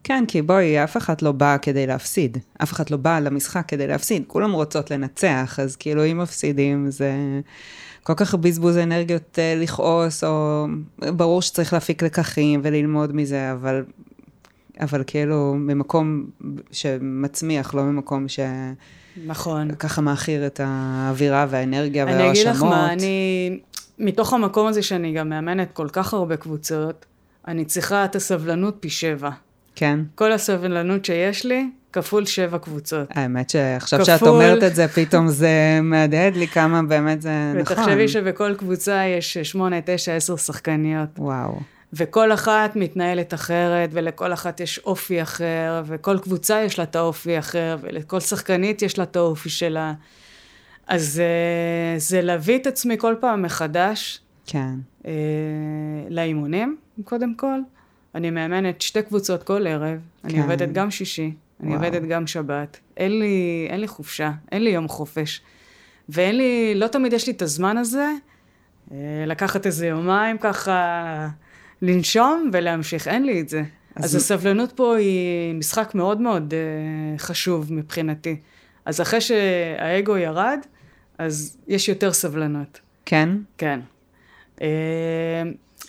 כן, 0.03 0.23
כי 0.27 0.41
בואי, 0.41 0.84
אף 0.84 0.97
אחת 0.97 1.21
לא 1.21 1.31
באה 1.31 1.58
כדי 1.58 1.88
להפסיד. 1.88 2.38
אף 2.63 2.73
אחת 2.73 2.91
לא 2.91 2.97
באה 2.97 3.19
למשחק 3.19 3.63
כדי 3.67 3.88
להפסיד. 3.88 4.23
כולם 4.27 4.51
רוצות 4.51 4.91
לנצח, 4.91 5.60
אז 5.62 5.75
כאילו 5.75 6.05
אם 6.05 6.17
מפסידים 6.17 6.91
זה 6.91 7.12
כל 8.03 8.13
כך 8.13 8.36
בזבוז 8.36 8.77
אנרגיות 8.77 9.39
אה, 9.39 9.55
לכעוס, 9.58 10.23
או 10.23 10.65
ברור 10.99 11.41
שצריך 11.41 11.73
להפיק 11.73 12.03
לקחים 12.03 12.60
וללמוד 12.63 13.15
מזה, 13.15 13.51
אבל, 13.51 13.84
אבל 14.79 15.03
כאילו 15.08 15.53
ממקום 15.58 16.25
שמצמיח, 16.71 17.73
לא 17.73 17.84
ממקום 17.84 18.27
שככה 18.27 18.53
נכון. 19.25 19.71
מעכיר 20.01 20.45
את 20.45 20.60
האווירה 20.63 21.45
והאנרגיה 21.49 22.03
אני 22.03 22.12
וההאשמות. 22.12 22.47
אגיד 22.47 22.55
לך 22.55 22.63
מה, 22.63 22.93
אני, 22.93 23.60
מתוך 23.99 24.34
המקום 24.34 24.67
הזה 24.67 24.81
שאני 24.81 25.13
גם 25.13 25.29
מאמנת 25.29 25.71
כל 25.73 25.88
כך 25.91 26.13
הרבה 26.13 26.38
קבוצות, 26.38 27.05
אני 27.47 27.65
צריכה 27.65 28.05
את 28.05 28.15
הסבלנות 28.15 28.77
פי 28.79 28.89
שבע. 28.89 29.29
כן. 29.75 29.99
כל 30.15 30.31
הסבלנות 30.31 31.05
שיש 31.05 31.45
לי, 31.45 31.69
כפול 31.93 32.25
שבע 32.25 32.58
קבוצות. 32.58 33.08
האמת 33.12 33.49
שעכשיו 33.49 33.99
כפול. 33.99 34.17
שאת 34.17 34.27
אומרת 34.27 34.63
את 34.63 34.75
זה, 34.75 34.88
פתאום 34.88 35.27
זה 35.27 35.79
מהדהד 35.84 36.36
לי 36.36 36.47
כמה 36.47 36.84
באמת 36.84 37.21
זה 37.21 37.53
נכון. 37.55 37.77
ותחשבי 37.77 38.08
שבכל 38.08 38.55
קבוצה 38.55 39.03
יש 39.05 39.38
שמונה, 39.38 39.75
תשע, 39.86 40.15
עשר 40.15 40.36
שחקניות. 40.36 41.10
וואו. 41.17 41.60
וכל 41.93 42.34
אחת 42.34 42.75
מתנהלת 42.75 43.34
אחרת, 43.34 43.89
ולכל 43.93 44.34
אחת 44.34 44.60
יש 44.60 44.79
אופי 44.79 45.21
אחר, 45.21 45.84
וכל 45.86 46.19
קבוצה 46.19 46.62
יש 46.62 46.79
לה 46.79 46.84
את 46.84 46.95
האופי 46.95 47.39
אחר, 47.39 47.77
ולכל 47.81 48.19
שחקנית 48.19 48.81
יש 48.81 48.97
לה 48.97 49.03
את 49.03 49.15
האופי 49.15 49.49
שלה. 49.49 49.93
אז 50.87 51.19
אה, 51.23 51.99
זה 51.99 52.21
להביא 52.21 52.55
את 52.57 52.67
עצמי 52.67 52.97
כל 52.97 53.15
פעם 53.19 53.41
מחדש 53.41 54.19
כן. 54.47 54.69
אה, 55.07 55.11
לאימונים, 56.09 56.77
קודם 57.03 57.35
כל. 57.35 57.59
אני 58.15 58.29
מאמנת 58.29 58.81
שתי 58.81 59.01
קבוצות 59.01 59.43
כל 59.43 59.67
ערב, 59.67 59.99
אני 60.23 60.33
כן. 60.33 60.41
עובדת 60.41 60.71
גם 60.71 60.91
שישי, 60.91 61.33
אני 61.59 61.69
וואו. 61.75 61.79
עובדת 61.85 62.01
גם 62.07 62.27
שבת. 62.27 62.79
אין 62.97 63.19
לי, 63.19 63.67
אין 63.69 63.79
לי 63.81 63.87
חופשה, 63.87 64.31
אין 64.51 64.63
לי 64.63 64.69
יום 64.69 64.87
חופש. 64.87 65.41
ואין 66.09 66.37
לי, 66.37 66.73
לא 66.75 66.87
תמיד 66.87 67.13
יש 67.13 67.27
לי 67.27 67.33
את 67.33 67.41
הזמן 67.41 67.77
הזה 67.77 68.11
אה, 68.91 68.97
לקחת 69.27 69.65
איזה 69.65 69.87
יומיים 69.87 70.37
ככה, 70.37 71.27
לנשום 71.81 72.49
ולהמשיך, 72.53 73.07
אין 73.07 73.25
לי 73.25 73.41
את 73.41 73.49
זה. 73.49 73.59
אז- 73.95 74.05
אז, 74.05 74.15
אז 74.15 74.15
הסבלנות 74.15 74.71
פה 74.71 74.95
היא 74.95 75.53
משחק 75.55 75.95
מאוד 75.95 76.21
מאוד 76.21 76.53
אה, 76.53 77.17
חשוב 77.17 77.73
מבחינתי. 77.73 78.35
אז 78.85 79.01
אחרי 79.01 79.21
שהאגו 79.21 80.17
ירד, 80.17 80.59
אז 81.17 81.58
יש 81.67 81.89
יותר 81.89 82.13
סבלנות. 82.13 82.80
כן? 83.06 83.30
כן. 83.58 83.80
אה, 84.62 84.67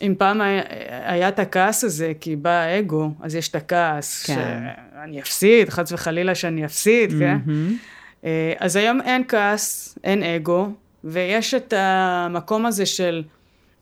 אם 0.02 0.14
פעם 0.18 0.40
היה, 0.40 0.62
היה 0.88 1.28
את 1.28 1.38
הכעס 1.38 1.84
הזה, 1.84 2.12
כי 2.20 2.36
בא 2.36 2.50
האגו, 2.50 3.10
אז 3.20 3.34
יש 3.34 3.48
את 3.48 3.54
הכעס, 3.54 4.26
כן. 4.26 4.34
שאני 4.34 5.20
אפסיד, 5.20 5.68
חס 5.68 5.92
וחלילה 5.92 6.34
שאני 6.34 6.64
אפסיד, 6.64 7.10
כן? 7.10 7.38
מהמם. 7.46 7.76
אה, 8.24 8.52
אז 8.58 8.76
היום 8.76 9.00
אין 9.00 9.22
כעס, 9.28 9.98
אין 10.04 10.22
אגו, 10.22 10.68
ויש 11.04 11.54
את 11.54 11.74
המקום 11.76 12.66
הזה 12.66 12.86
של 12.86 13.22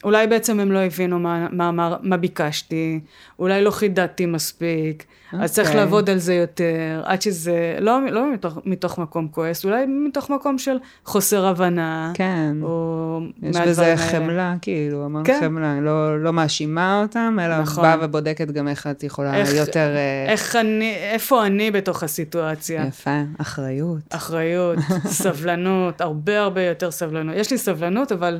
אולי 0.05 0.27
בעצם 0.27 0.61
הם 0.61 0.73
לא 0.73 0.79
הבינו 0.79 1.19
מה, 1.19 1.47
מה, 1.53 1.71
מה, 1.73 1.97
מה 2.03 2.17
ביקשתי, 2.17 3.01
אולי 3.38 3.64
לא 3.64 3.71
חידדתי 3.71 4.27
מספיק, 4.27 5.05
אז 5.40 5.53
צריך 5.53 5.69
אוקיי. 5.69 5.81
לעבוד 5.81 6.11
על 6.11 6.19
זה 6.19 6.35
יותר, 6.35 7.03
עד 7.05 7.23
שזה, 7.23 7.77
לא, 7.81 7.99
לא 8.11 8.33
מתוך, 8.33 8.59
מתוך 8.64 8.99
מקום 8.99 9.29
כועס, 9.29 9.64
אולי 9.64 9.87
מתוך 9.87 10.31
מקום 10.31 10.59
של 10.59 10.77
חוסר 11.05 11.47
הבנה, 11.47 12.12
כן. 12.14 12.57
או 12.62 13.21
יש 13.43 13.57
בזה. 13.57 13.95
חמלה, 13.97 14.55
כאילו, 14.62 15.05
המון 15.05 15.23
כן. 15.25 15.38
חמלה. 15.40 15.81
לא, 15.81 16.23
לא 16.23 16.33
מאשימה 16.33 17.03
אותם, 17.03 17.38
אלא 17.43 17.59
נכון. 17.61 17.83
באה 17.85 17.97
ובודקת 18.01 18.51
גם 18.51 18.69
איך 18.69 18.87
את 18.87 19.03
יכולה 19.03 19.37
איך- 19.37 19.55
יותר... 19.55 19.88
אה, 19.97 20.33
איך 20.33 20.57
אני, 20.57 20.95
איפה 21.12 21.47
אני 21.47 21.71
בתוך 21.71 22.03
הסיטואציה? 22.03 22.85
יפה, 22.88 23.21
אחריות. 23.38 23.99
אחריות, 24.11 24.79
סבלנות, 25.07 26.01
הרבה 26.01 26.40
הרבה 26.40 26.62
יותר 26.62 26.90
סבלנות. 26.90 27.35
יש 27.38 27.51
לי 27.51 27.59
סבלנות, 27.59 28.12
אבל 28.12 28.38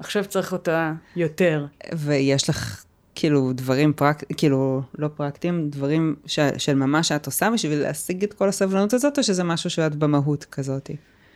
עכשיו 0.00 0.24
צריך 0.24 0.52
אותה 0.52 0.92
יותר. 1.16 1.66
ויש 1.94 2.48
לך 2.48 2.84
כאילו 3.14 3.52
דברים 3.52 3.92
פרק... 3.92 4.22
כאילו, 4.36 4.82
לא 4.98 5.08
פרקטיים, 5.08 5.70
דברים 5.70 6.16
ש... 6.26 6.38
של 6.58 6.74
ממש 6.74 7.08
שאת 7.08 7.26
עושה 7.26 7.50
בשביל 7.50 7.82
להשיג 7.82 8.24
את 8.24 8.32
כל 8.32 8.48
הסבלנות 8.48 8.92
הזאת, 8.92 9.18
או 9.18 9.22
שזה 9.22 9.44
משהו 9.44 9.70
שאת 9.70 9.94
במהות 9.94 10.44
כזאת? 10.44 10.90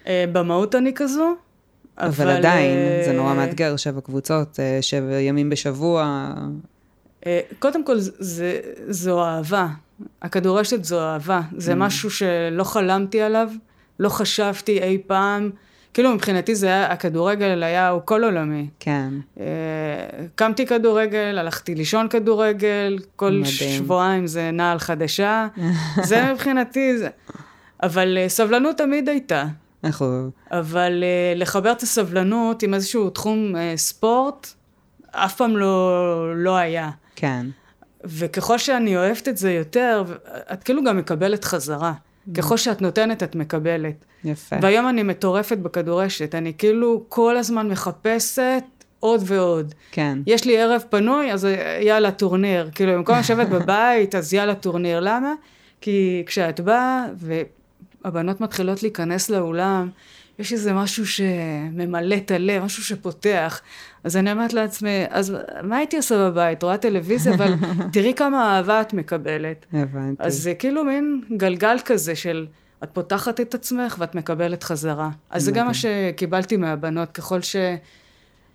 אה, 0.06 0.24
במהות 0.32 0.74
אני 0.74 0.92
כזו, 0.94 1.34
אבל... 1.98 2.08
אבל 2.08 2.30
עדיין, 2.30 2.78
זה 3.04 3.12
נורא 3.12 3.30
אה, 3.30 3.34
מאתגר, 3.34 3.76
שבע 3.76 4.00
קבוצות, 4.00 4.60
אה, 4.60 4.78
שבע 4.80 5.20
ימים 5.20 5.50
בשבוע. 5.50 6.30
אה, 7.26 7.40
קודם 7.58 7.84
כל, 7.84 7.96
זה, 7.98 8.60
זו 8.88 9.24
אהבה. 9.24 9.68
הכדורשת 10.22 10.84
זו 10.84 11.00
אהבה. 11.00 11.40
זה 11.56 11.72
Mm. 11.72 11.76
משהו 11.76 12.10
שלא 12.10 12.64
חלמתי 12.64 13.20
עליו, 13.20 13.48
לא 13.98 14.08
חשבתי 14.08 14.82
אי 14.82 14.98
פעם 15.06 15.50
כאילו 15.94 16.14
מבחינתי 16.14 16.54
זה 16.54 16.66
היה, 16.66 16.92
הכדורגל 16.92 17.62
היה 17.62 17.88
הוא 17.88 18.02
כל 18.04 18.24
עולמי. 18.24 18.68
כן. 18.80 19.10
אה, 19.40 19.44
קמתי 20.34 20.66
כדורגל, 20.66 21.38
הלכתי 21.38 21.74
לישון 21.74 22.08
כדורגל, 22.08 22.98
כל 23.16 23.30
מדהים. 23.30 23.44
שבועיים 23.44 24.26
זה 24.26 24.50
נעל 24.50 24.78
חדשה. 24.78 25.48
זה 26.08 26.32
מבחינתי, 26.32 26.98
זה... 26.98 27.08
אבל 27.82 28.18
אה, 28.20 28.28
סבלנות 28.28 28.78
תמיד 28.78 29.08
הייתה. 29.08 29.44
אנחנו... 29.84 30.30
אבל 30.50 31.04
uh, 31.04 31.38
לחבר 31.38 31.72
את 31.72 31.82
הסבלנות 31.82 32.62
עם 32.62 32.74
איזשהו 32.74 33.10
תחום 33.10 33.54
ספורט, 33.76 34.48
אף 35.10 35.36
פעם 35.36 35.56
לא, 35.56 36.32
לא 36.36 36.56
היה. 36.56 36.90
כן. 37.16 37.46
וככל 38.04 38.58
שאני 38.58 38.96
אוהבת 38.96 39.28
את 39.28 39.36
זה 39.36 39.52
יותר, 39.52 40.04
את 40.52 40.64
כאילו 40.64 40.84
גם 40.84 40.96
מקבלת 40.96 41.44
חזרה. 41.44 41.92
ככל 42.34 42.56
שאת 42.56 42.82
נותנת, 42.82 43.22
את 43.22 43.34
מקבלת. 43.34 44.04
יפה. 44.24 44.56
והיום 44.62 44.88
אני 44.88 45.02
מטורפת 45.02 45.58
בכדורשת, 45.58 46.34
אני 46.34 46.52
כאילו 46.58 47.04
כל 47.08 47.36
הזמן 47.36 47.68
מחפשת 47.68 48.64
עוד 49.00 49.22
ועוד. 49.24 49.74
כן. 49.90 50.18
יש 50.26 50.44
לי 50.44 50.58
ערב 50.58 50.82
פנוי, 50.90 51.32
אז 51.32 51.48
יאללה, 51.80 52.10
טורניר. 52.10 52.70
כאילו, 52.74 52.92
במקום 52.92 53.18
לשבת 53.18 53.48
בבית, 53.54 54.14
אז 54.14 54.34
יאללה, 54.34 54.54
טורניר. 54.54 55.00
למה? 55.00 55.32
כי 55.80 56.22
כשאת 56.26 56.60
באה, 56.60 57.06
והבנות 58.04 58.40
מתחילות 58.40 58.82
להיכנס 58.82 59.30
לאולם, 59.30 59.88
יש 60.38 60.52
איזה 60.52 60.72
משהו 60.72 61.06
שממלא 61.06 62.16
את 62.16 62.30
הלב, 62.30 62.62
משהו 62.64 62.84
שפותח. 62.84 63.60
אז 64.04 64.16
אני 64.16 64.32
אומרת 64.32 64.52
לעצמי, 64.52 65.04
אז 65.10 65.36
מה 65.62 65.76
הייתי 65.76 65.96
עושה 65.96 66.30
בבית? 66.30 66.62
רואה 66.62 66.78
טלוויזיה, 66.78 67.34
אבל 67.34 67.54
תראי 67.92 68.14
כמה 68.14 68.56
אהבה 68.56 68.80
את 68.80 68.92
מקבלת. 68.92 69.66
הבנתי. 69.72 70.22
אז 70.22 70.34
זה 70.34 70.54
כאילו 70.54 70.84
מין 70.84 71.20
גלגל 71.36 71.76
כזה 71.84 72.14
של 72.14 72.46
את 72.84 72.88
פותחת 72.92 73.40
את 73.40 73.54
עצמך 73.54 73.96
ואת 73.98 74.14
מקבלת 74.14 74.62
חזרה. 74.62 75.10
אז 75.30 75.44
זה 75.44 75.52
גם 75.52 75.66
מה 75.66 75.74
שקיבלתי 75.74 76.56
מהבנות, 76.56 77.12
ככל 77.12 77.38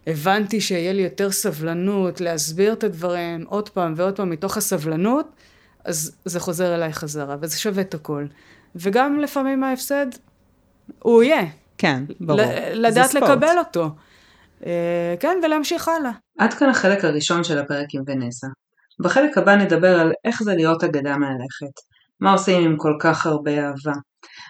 שהבנתי 0.06 0.62
שיהיה 0.62 0.94
לי 0.94 1.02
יותר 1.02 1.32
סבלנות 1.32 2.22
להסביר 2.22 2.74
את 2.74 2.84
הדברים 2.84 3.46
עוד 3.48 3.70
פעם 3.70 3.94
ועוד 3.98 4.16
פעם 4.16 4.30
מתוך 4.30 4.58
הסבלנות, 4.58 5.28
אז 5.84 6.16
זה 6.26 6.40
חוזר 6.40 6.76
אליי 6.76 6.94
חזרה, 6.94 7.36
וזה 7.42 7.60
שווה 7.60 7.82
את 7.82 7.94
הכל. 7.94 8.26
וגם 8.76 9.20
לפעמים 9.20 9.64
ההפסד, 9.64 10.08
הוא 11.00 11.24
יהיה. 11.24 11.46
כן, 11.80 12.04
ברור. 12.20 12.42
לדעת. 12.74 13.14
לקבל 13.14 13.58
אותו. 13.58 13.90
אה, 14.66 15.16
כן, 15.20 15.38
ולהמשיך 15.44 15.88
הלאה. 15.88 16.12
עד 16.38 16.54
כאן 16.54 16.70
החלק 16.70 17.06
הראשון 17.06 17.44
של 17.44 17.58
הפרק 17.58 17.88
עם 17.94 18.02
ונסה. 18.08 18.48
בחלק 19.00 19.38
הבא 19.38 19.56
נדבר 19.56 20.00
על 20.00 20.12
איך 20.26 20.44
זה 20.44 20.56
להיות 20.56 20.84
אגדה 20.84 21.18
מהלכת, 21.18 21.74
מה 22.20 22.32
עושים 22.32 22.64
עם 22.64 22.78
כל 22.78 22.94
כך 23.00 23.26
הרבה 23.26 23.52
אהבה, 23.52 23.94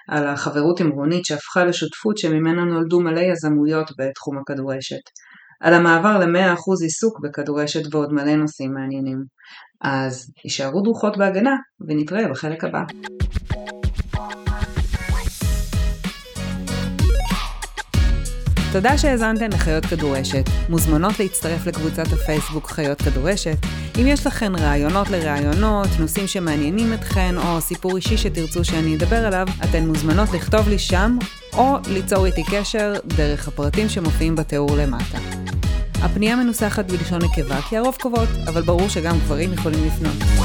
על 0.08 0.28
החברות 0.28 0.80
עם 0.80 0.90
רונית 0.90 1.26
שהפכה 1.26 1.66
לשותפות 1.66 2.18
שממנה 2.18 2.64
נולדו 2.64 3.00
מלא 3.00 3.20
יזמויות 3.20 3.92
בתחום 3.98 4.38
הכדורשת, 4.38 5.02
על 5.62 5.74
המעבר 5.74 6.18
ל-100% 6.20 6.84
עיסוק 6.84 7.20
בכדורשת 7.24 7.96
ועוד 7.96 8.14
מלא 8.14 8.36
נושאים 8.36 8.74
מעניינים. 8.74 9.24
אז 9.82 10.32
הישארו 10.44 10.82
דרוכות 10.82 11.18
בהגנה, 11.18 11.56
ונתראה 11.88 12.28
בחלק 12.28 12.64
הבא. 12.64 12.84
תודה 18.72 18.98
שהאזנתן 18.98 19.52
לחיות 19.52 19.86
כדורשת. 19.86 20.44
מוזמנות 20.70 21.20
להצטרף 21.20 21.66
לקבוצת 21.68 22.14
הפייסבוק 22.14 22.72
חיות 22.72 23.02
כדורשת. 23.02 23.58
אם 24.02 24.08
יש 24.08 24.28
לכן 24.28 24.56
רעיונות 24.56 25.10
לרעיונות, 25.10 25.88
נושאים 26.00 26.28
שמעניינים 26.28 26.94
אתכן, 26.94 27.38
או 27.38 27.62
סיפור 27.62 27.96
אישי 27.96 28.18
שתרצו 28.18 28.66
שאני 28.66 28.96
אדבר 28.96 29.26
עליו, 29.26 29.48
אתן 29.64 29.88
מוזמנות 29.88 30.30
לכתוב 30.34 30.70
לי 30.70 30.80
שם, 30.80 31.18
או 31.54 31.78
ליצור 31.88 32.26
איתי 32.26 32.44
קשר 32.52 32.94
דרך 33.06 33.48
הפרטים 33.48 33.90
שמופיעים 33.90 34.36
בתיאור 34.36 34.78
למטה. 34.78 35.18
הפנייה 36.02 36.36
מנוסחת 36.36 36.92
בלשון 36.92 37.20
נקבה 37.24 37.62
כי 37.62 37.78
הרוב 37.78 37.96
קובעות, 38.02 38.30
אבל 38.48 38.62
ברור 38.62 38.90
שגם 38.90 39.20
גברים 39.20 39.54
יכולים 39.54 39.88
לפנות. 39.88 40.40